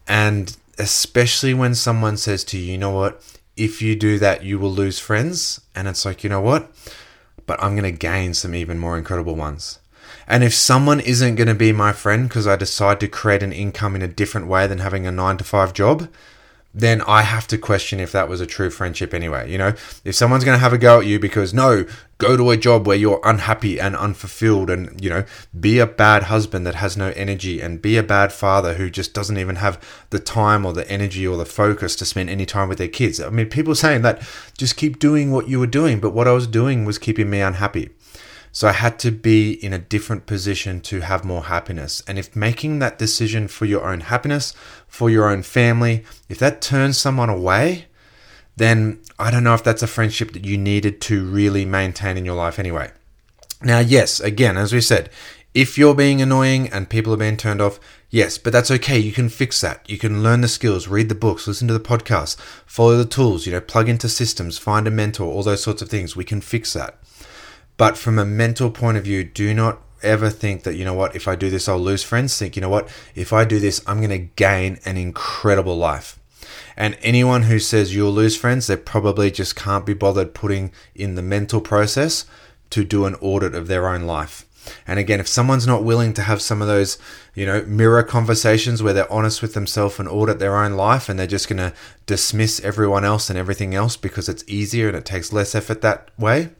And 0.06 0.54
especially 0.78 1.54
when 1.54 1.74
someone 1.74 2.16
says 2.16 2.44
to 2.44 2.58
you, 2.58 2.72
you 2.72 2.78
know 2.78 2.90
what, 2.90 3.35
if 3.56 3.80
you 3.80 3.96
do 3.96 4.18
that, 4.18 4.44
you 4.44 4.58
will 4.58 4.72
lose 4.72 4.98
friends. 4.98 5.60
And 5.74 5.88
it's 5.88 6.04
like, 6.04 6.22
you 6.22 6.30
know 6.30 6.40
what? 6.40 6.70
But 7.46 7.62
I'm 7.62 7.76
going 7.76 7.90
to 7.90 7.98
gain 7.98 8.34
some 8.34 8.54
even 8.54 8.78
more 8.78 8.98
incredible 8.98 9.34
ones. 9.34 9.78
And 10.28 10.42
if 10.42 10.54
someone 10.54 11.00
isn't 11.00 11.36
going 11.36 11.48
to 11.48 11.54
be 11.54 11.72
my 11.72 11.92
friend 11.92 12.28
because 12.28 12.46
I 12.46 12.56
decide 12.56 13.00
to 13.00 13.08
create 13.08 13.42
an 13.42 13.52
income 13.52 13.94
in 13.94 14.02
a 14.02 14.08
different 14.08 14.48
way 14.48 14.66
than 14.66 14.78
having 14.78 15.06
a 15.06 15.12
nine 15.12 15.36
to 15.38 15.44
five 15.44 15.72
job, 15.72 16.08
then 16.74 17.00
I 17.02 17.22
have 17.22 17.46
to 17.48 17.58
question 17.58 18.00
if 18.00 18.12
that 18.12 18.28
was 18.28 18.40
a 18.40 18.46
true 18.46 18.68
friendship 18.70 19.14
anyway. 19.14 19.50
You 19.50 19.58
know, 19.58 19.72
if 20.04 20.14
someone's 20.14 20.44
going 20.44 20.56
to 20.56 20.62
have 20.62 20.72
a 20.72 20.78
go 20.78 21.00
at 21.00 21.06
you 21.06 21.18
because 21.18 21.54
no, 21.54 21.86
go 22.18 22.36
to 22.36 22.50
a 22.50 22.56
job 22.56 22.86
where 22.86 22.96
you're 22.96 23.20
unhappy 23.24 23.78
and 23.78 23.94
unfulfilled 23.94 24.70
and, 24.70 25.02
you 25.02 25.10
know, 25.10 25.24
be 25.58 25.78
a 25.78 25.86
bad 25.86 26.24
husband 26.24 26.66
that 26.66 26.76
has 26.76 26.96
no 26.96 27.08
energy 27.16 27.60
and 27.60 27.82
be 27.82 27.96
a 27.96 28.02
bad 28.02 28.32
father 28.32 28.74
who 28.74 28.88
just 28.88 29.12
doesn't 29.12 29.38
even 29.38 29.56
have 29.56 29.82
the 30.10 30.18
time 30.18 30.64
or 30.64 30.72
the 30.72 30.90
energy 30.90 31.26
or 31.26 31.36
the 31.36 31.44
focus 31.44 31.94
to 31.96 32.04
spend 32.04 32.30
any 32.30 32.46
time 32.46 32.68
with 32.68 32.78
their 32.78 32.88
kids. 32.88 33.20
I 33.20 33.28
mean, 33.28 33.48
people 33.48 33.74
saying 33.74 34.02
that 34.02 34.22
just 34.56 34.76
keep 34.76 34.98
doing 34.98 35.30
what 35.30 35.48
you 35.48 35.58
were 35.58 35.66
doing, 35.66 36.00
but 36.00 36.14
what 36.14 36.28
I 36.28 36.32
was 36.32 36.46
doing 36.46 36.84
was 36.84 36.98
keeping 36.98 37.28
me 37.28 37.40
unhappy. 37.40 37.90
So 38.50 38.66
I 38.66 38.72
had 38.72 38.98
to 39.00 39.10
be 39.10 39.52
in 39.52 39.74
a 39.74 39.78
different 39.78 40.24
position 40.24 40.80
to 40.82 41.00
have 41.00 41.26
more 41.26 41.44
happiness. 41.44 42.02
And 42.08 42.18
if 42.18 42.34
making 42.34 42.78
that 42.78 42.98
decision 42.98 43.48
for 43.48 43.66
your 43.66 43.84
own 43.84 44.00
happiness, 44.00 44.54
for 44.88 45.10
your 45.10 45.28
own 45.28 45.42
family, 45.42 46.04
if 46.30 46.38
that 46.38 46.62
turns 46.62 46.96
someone 46.96 47.28
away, 47.28 47.88
then 48.56 49.00
I 49.18 49.30
don't 49.30 49.44
know 49.44 49.54
if 49.54 49.62
that's 49.62 49.82
a 49.82 49.86
friendship 49.86 50.32
that 50.32 50.44
you 50.44 50.56
needed 50.56 51.00
to 51.02 51.24
really 51.24 51.64
maintain 51.64 52.16
in 52.16 52.24
your 52.24 52.34
life 52.34 52.58
anyway. 52.58 52.90
Now, 53.62 53.78
yes, 53.78 54.20
again, 54.20 54.56
as 54.56 54.72
we 54.72 54.80
said, 54.80 55.10
if 55.54 55.78
you're 55.78 55.94
being 55.94 56.20
annoying 56.20 56.68
and 56.68 56.90
people 56.90 57.14
are 57.14 57.18
being 57.18 57.38
turned 57.38 57.62
off, 57.62 57.80
yes, 58.10 58.36
but 58.36 58.52
that's 58.52 58.70
okay. 58.70 58.98
You 58.98 59.12
can 59.12 59.30
fix 59.30 59.60
that. 59.62 59.88
You 59.88 59.96
can 59.96 60.22
learn 60.22 60.42
the 60.42 60.48
skills, 60.48 60.88
read 60.88 61.08
the 61.08 61.14
books, 61.14 61.46
listen 61.46 61.68
to 61.68 61.74
the 61.74 61.80
podcasts, 61.80 62.38
follow 62.66 62.96
the 62.98 63.06
tools, 63.06 63.46
you 63.46 63.52
know, 63.52 63.60
plug 63.60 63.88
into 63.88 64.08
systems, 64.08 64.58
find 64.58 64.86
a 64.86 64.90
mentor, 64.90 65.24
all 65.24 65.42
those 65.42 65.62
sorts 65.62 65.80
of 65.80 65.88
things. 65.88 66.14
We 66.14 66.24
can 66.24 66.42
fix 66.42 66.74
that. 66.74 66.98
But 67.78 67.96
from 67.96 68.18
a 68.18 68.24
mental 68.24 68.70
point 68.70 68.98
of 68.98 69.04
view, 69.04 69.24
do 69.24 69.54
not 69.54 69.80
ever 70.02 70.28
think 70.28 70.62
that, 70.64 70.76
you 70.76 70.84
know 70.84 70.94
what, 70.94 71.16
if 71.16 71.26
I 71.26 71.36
do 71.36 71.48
this, 71.50 71.68
I'll 71.68 71.78
lose 71.78 72.02
friends. 72.02 72.38
Think, 72.38 72.56
you 72.56 72.62
know 72.62 72.68
what, 72.68 72.88
if 73.14 73.32
I 73.32 73.44
do 73.44 73.58
this, 73.58 73.82
I'm 73.86 73.98
going 73.98 74.10
to 74.10 74.18
gain 74.18 74.78
an 74.84 74.96
incredible 74.96 75.76
life. 75.76 76.15
And 76.76 76.98
anyone 77.00 77.44
who 77.44 77.58
says 77.58 77.94
you'll 77.94 78.12
lose 78.12 78.36
friends, 78.36 78.66
they 78.66 78.76
probably 78.76 79.30
just 79.30 79.56
can't 79.56 79.86
be 79.86 79.94
bothered 79.94 80.34
putting 80.34 80.72
in 80.94 81.14
the 81.14 81.22
mental 81.22 81.60
process 81.60 82.26
to 82.70 82.84
do 82.84 83.06
an 83.06 83.14
audit 83.16 83.54
of 83.54 83.68
their 83.68 83.88
own 83.88 84.02
life. 84.02 84.44
And 84.86 84.98
again, 84.98 85.20
if 85.20 85.28
someone's 85.28 85.66
not 85.66 85.84
willing 85.84 86.12
to 86.14 86.22
have 86.22 86.42
some 86.42 86.60
of 86.60 86.68
those, 86.68 86.98
you 87.34 87.46
know, 87.46 87.62
mirror 87.62 88.02
conversations 88.02 88.82
where 88.82 88.92
they're 88.92 89.12
honest 89.12 89.42
with 89.42 89.54
themselves 89.54 89.98
and 89.98 90.08
audit 90.08 90.38
their 90.38 90.56
own 90.56 90.72
life 90.74 91.08
and 91.08 91.18
they're 91.18 91.26
just 91.26 91.48
going 91.48 91.58
to 91.58 91.72
dismiss 92.06 92.60
everyone 92.60 93.04
else 93.04 93.30
and 93.30 93.38
everything 93.38 93.74
else 93.74 93.96
because 93.96 94.28
it's 94.28 94.44
easier 94.46 94.88
and 94.88 94.96
it 94.96 95.04
takes 95.04 95.32
less 95.32 95.54
effort 95.54 95.82
that 95.82 96.10
way, 96.18 96.50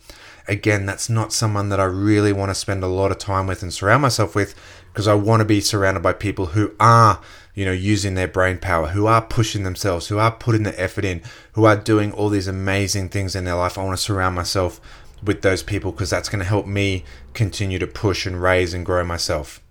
again, 0.49 0.87
that's 0.87 1.09
not 1.09 1.33
someone 1.33 1.69
that 1.71 1.81
I 1.81 1.85
really 1.85 2.33
want 2.33 2.51
to 2.51 2.55
spend 2.55 2.83
a 2.85 2.89
lot 2.89 3.11
of 3.11 3.19
time 3.19 3.47
with 3.47 3.63
and 3.63 3.73
surround 3.73 4.03
myself 4.03 4.35
with 4.35 4.55
because 4.93 5.09
I 5.09 5.15
want 5.15 5.41
to 5.41 5.45
be 5.45 5.61
surrounded 5.61 6.03
by 6.03 6.13
people 6.13 6.47
who 6.47 6.75
are, 6.79 7.21
you 7.57 7.65
know, 7.65 7.73
using 7.73 8.15
their 8.15 8.29
brain 8.29 8.59
power, 8.59 8.89
who 8.89 9.07
are 9.07 9.23
pushing 9.23 9.65
themselves, 9.65 10.09
who 10.09 10.19
are 10.19 10.31
putting 10.31 10.63
the 10.63 10.79
effort 10.81 11.07
in, 11.07 11.23
who 11.55 11.65
are 11.65 11.75
doing 11.75 12.13
all 12.13 12.29
these 12.29 12.47
amazing 12.47 13.09
things 13.09 13.35
in 13.35 13.45
their 13.45 13.57
life. 13.57 13.79
I 13.79 13.83
want 13.83 13.97
to 13.97 14.03
surround 14.03 14.37
myself 14.37 14.79
with 15.25 15.41
those 15.41 15.63
people 15.63 15.91
because 15.91 16.11
that's 16.11 16.29
going 16.29 16.41
to 16.41 16.45
help 16.45 16.67
me 16.67 17.03
continue 17.33 17.79
to 17.79 17.87
push 17.87 18.27
and 18.27 18.41
raise 18.41 18.75
and 18.75 18.85
grow 18.85 19.05
myself. 19.05 19.63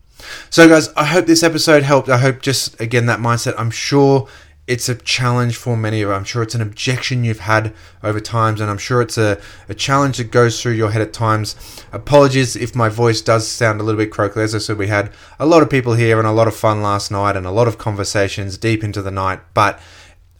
So, 0.49 0.67
guys, 0.67 0.89
I 0.95 1.05
hope 1.05 1.27
this 1.27 1.43
episode 1.43 1.83
helped. 1.83 2.09
I 2.09 2.17
hope 2.17 2.41
just 2.41 2.79
again 2.81 3.05
that 3.05 3.19
mindset. 3.19 3.53
I'm 3.57 3.69
sure 3.69 4.27
it's 4.67 4.89
a 4.89 4.95
challenge 4.95 5.55
for 5.55 5.77
many 5.77 6.01
of. 6.01 6.10
I'm 6.10 6.24
sure 6.24 6.41
it's 6.41 6.55
an 6.55 6.62
objection 6.62 7.24
you've 7.24 7.39
had 7.39 7.74
over 8.03 8.19
times, 8.19 8.60
and 8.60 8.69
I'm 8.69 8.77
sure 8.77 9.01
it's 9.01 9.17
a, 9.17 9.39
a 9.69 9.75
challenge 9.75 10.17
that 10.17 10.31
goes 10.31 10.62
through 10.62 10.74
your 10.74 10.91
head 10.91 11.01
at 11.01 11.13
times. 11.13 11.55
Apologies 11.91 12.55
if 12.55 12.75
my 12.75 12.89
voice 12.89 13.22
does 13.22 13.48
sound 13.48 13.79
a 13.79 13.84
little 13.84 14.00
bit 14.00 14.12
croaky. 14.12 14.41
As 14.41 14.55
I 14.55 14.57
said, 14.57 14.77
we 14.77 14.88
had 14.88 15.12
a 15.39 15.45
lot 15.45 15.62
of 15.62 15.69
people 15.69 15.93
here 15.93 16.17
and 16.17 16.27
a 16.27 16.31
lot 16.31 16.48
of 16.48 16.55
fun 16.55 16.81
last 16.81 17.12
night 17.12 17.38
and 17.38 17.45
a 17.45 17.51
lot 17.51 17.67
of 17.67 17.77
conversations 17.77 18.57
deep 18.57 18.84
into 18.84 19.01
the 19.01 19.12
night, 19.12 19.39
but 19.53 19.79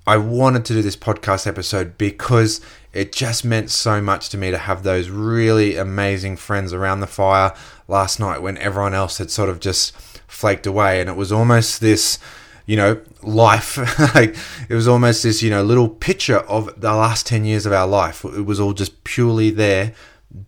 I 0.08 0.18
wanted 0.18 0.66
to 0.66 0.74
do 0.74 0.84
this 0.84 0.96
podcast 0.96 1.48
episode 1.48 1.98
because 1.98 2.62
it 2.94 3.12
just 3.12 3.44
meant 3.44 3.72
so 3.72 4.02
much 4.02 4.30
to 4.30 4.38
me 4.38 4.52
to 4.52 4.58
have 4.58 4.84
those 4.84 5.10
really 5.10 5.78
amazing 5.78 6.38
friends 6.38 6.74
around 6.74 7.00
the 7.00 7.08
fire 7.08 7.56
last 7.88 8.20
night 8.20 8.42
when 8.42 8.58
everyone 8.60 8.94
else 8.94 9.18
had 9.18 9.32
sort 9.32 9.50
of 9.50 9.60
just 9.60 9.98
flaked 10.28 10.68
away. 10.68 11.02
And 11.02 11.10
it 11.10 11.16
was 11.16 11.32
almost 11.32 11.82
this, 11.82 12.20
you 12.66 12.76
know, 12.76 13.00
life. 13.22 13.78
like 14.16 14.36
it 14.70 14.74
was 14.74 14.88
almost 14.88 15.24
this, 15.24 15.42
you 15.42 15.50
know, 15.50 15.64
little 15.64 15.90
picture 15.90 16.40
of 16.40 16.80
the 16.80 16.94
last 16.94 17.26
10 17.28 17.46
years 17.46 17.66
of 17.66 17.74
our 17.74 17.88
life. 17.88 18.24
It 18.24 18.46
was 18.46 18.60
all 18.60 18.74
just 18.74 19.04
purely 19.04 19.50
there 19.50 19.94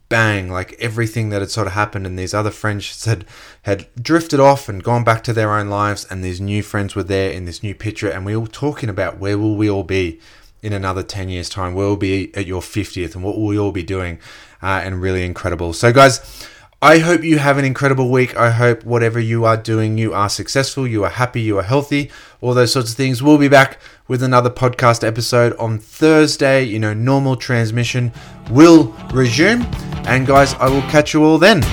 bang, 0.10 0.50
like 0.50 0.74
everything 0.80 1.30
that 1.30 1.42
had 1.42 1.52
sort 1.52 1.68
of 1.68 1.74
happened, 1.74 2.06
and 2.06 2.18
these 2.18 2.34
other 2.34 2.52
friends 2.52 3.06
had 3.06 3.26
had 3.64 3.88
drifted 4.02 4.40
off 4.40 4.68
and 4.68 4.84
gone 4.84 5.04
back 5.04 5.24
to 5.24 5.34
their 5.34 5.54
own 5.54 5.70
lives, 5.70 6.06
and 6.10 6.24
these 6.24 6.42
new 6.42 6.62
friends 6.64 6.96
were 6.96 7.04
there 7.04 7.32
in 7.32 7.46
this 7.46 7.64
new 7.64 7.76
picture, 7.76 8.10
and 8.10 8.26
we 8.26 8.36
were 8.36 8.48
talking 8.48 8.90
about 8.90 9.18
where 9.18 9.38
will 9.38 9.56
we 9.56 9.70
all 9.70 9.84
be 9.84 10.20
in 10.62 10.74
another 10.74 11.04
10 11.04 11.30
years 11.30 11.50
time? 11.50 11.74
Where 11.74 11.88
we'll 11.88 11.98
be 11.98 12.36
at 12.36 12.46
your 12.46 12.62
50th 12.62 13.16
and 13.16 13.24
what 13.24 13.38
will 13.38 13.46
we 13.46 13.60
all 13.60 13.72
be 13.72 13.84
doing? 13.84 14.20
Uh, 14.62 14.82
and 14.84 15.02
really 15.02 15.24
incredible. 15.24 15.72
So 15.72 15.94
guys 15.94 16.48
I 16.80 17.00
hope 17.00 17.24
you 17.24 17.40
have 17.40 17.58
an 17.58 17.66
incredible 17.66 18.12
week. 18.12 18.38
I 18.38 18.52
hope 18.52 18.84
whatever 18.86 19.20
you 19.20 19.46
are 19.46 19.58
doing, 19.58 19.98
you 19.98 20.14
are 20.14 20.30
successful, 20.30 20.86
you 20.88 21.04
are 21.06 21.10
happy, 21.10 21.42
you 21.42 21.58
are 21.58 21.64
healthy, 21.64 22.12
all 22.40 22.54
those 22.54 22.72
sorts 22.72 22.92
of 22.92 22.96
things. 22.96 23.24
We'll 23.24 23.40
be 23.40 23.48
back 23.48 23.80
with 24.08 24.22
another 24.22 24.52
podcast 24.52 25.04
episode 25.04 25.58
on 25.58 25.80
Thursday. 25.80 26.62
You 26.62 26.78
know, 26.78 26.94
normal 26.94 27.36
transmission 27.36 28.12
will 28.52 28.96
resume. 29.12 29.64
And 30.06 30.28
guys, 30.28 30.54
I 30.56 30.70
will 30.70 30.84
catch 30.84 31.16
you 31.16 31.24
all 31.24 31.40
then. 31.40 31.64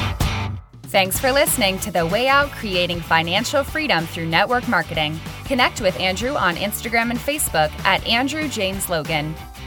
Thanks 0.84 1.20
for 1.20 1.30
listening 1.32 1.78
to 1.80 1.90
The 1.90 2.06
Way 2.06 2.28
Out 2.28 2.50
Creating 2.52 3.00
Financial 3.00 3.62
Freedom 3.62 4.06
Through 4.06 4.28
Network 4.28 4.66
Marketing. 4.68 5.20
Connect 5.44 5.82
with 5.82 6.00
Andrew 6.00 6.34
on 6.34 6.56
Instagram 6.56 7.10
and 7.10 7.18
Facebook 7.18 7.70
at 7.84 8.06
Andrew 8.06 8.48
James 8.48 8.88
Logan. 8.88 9.34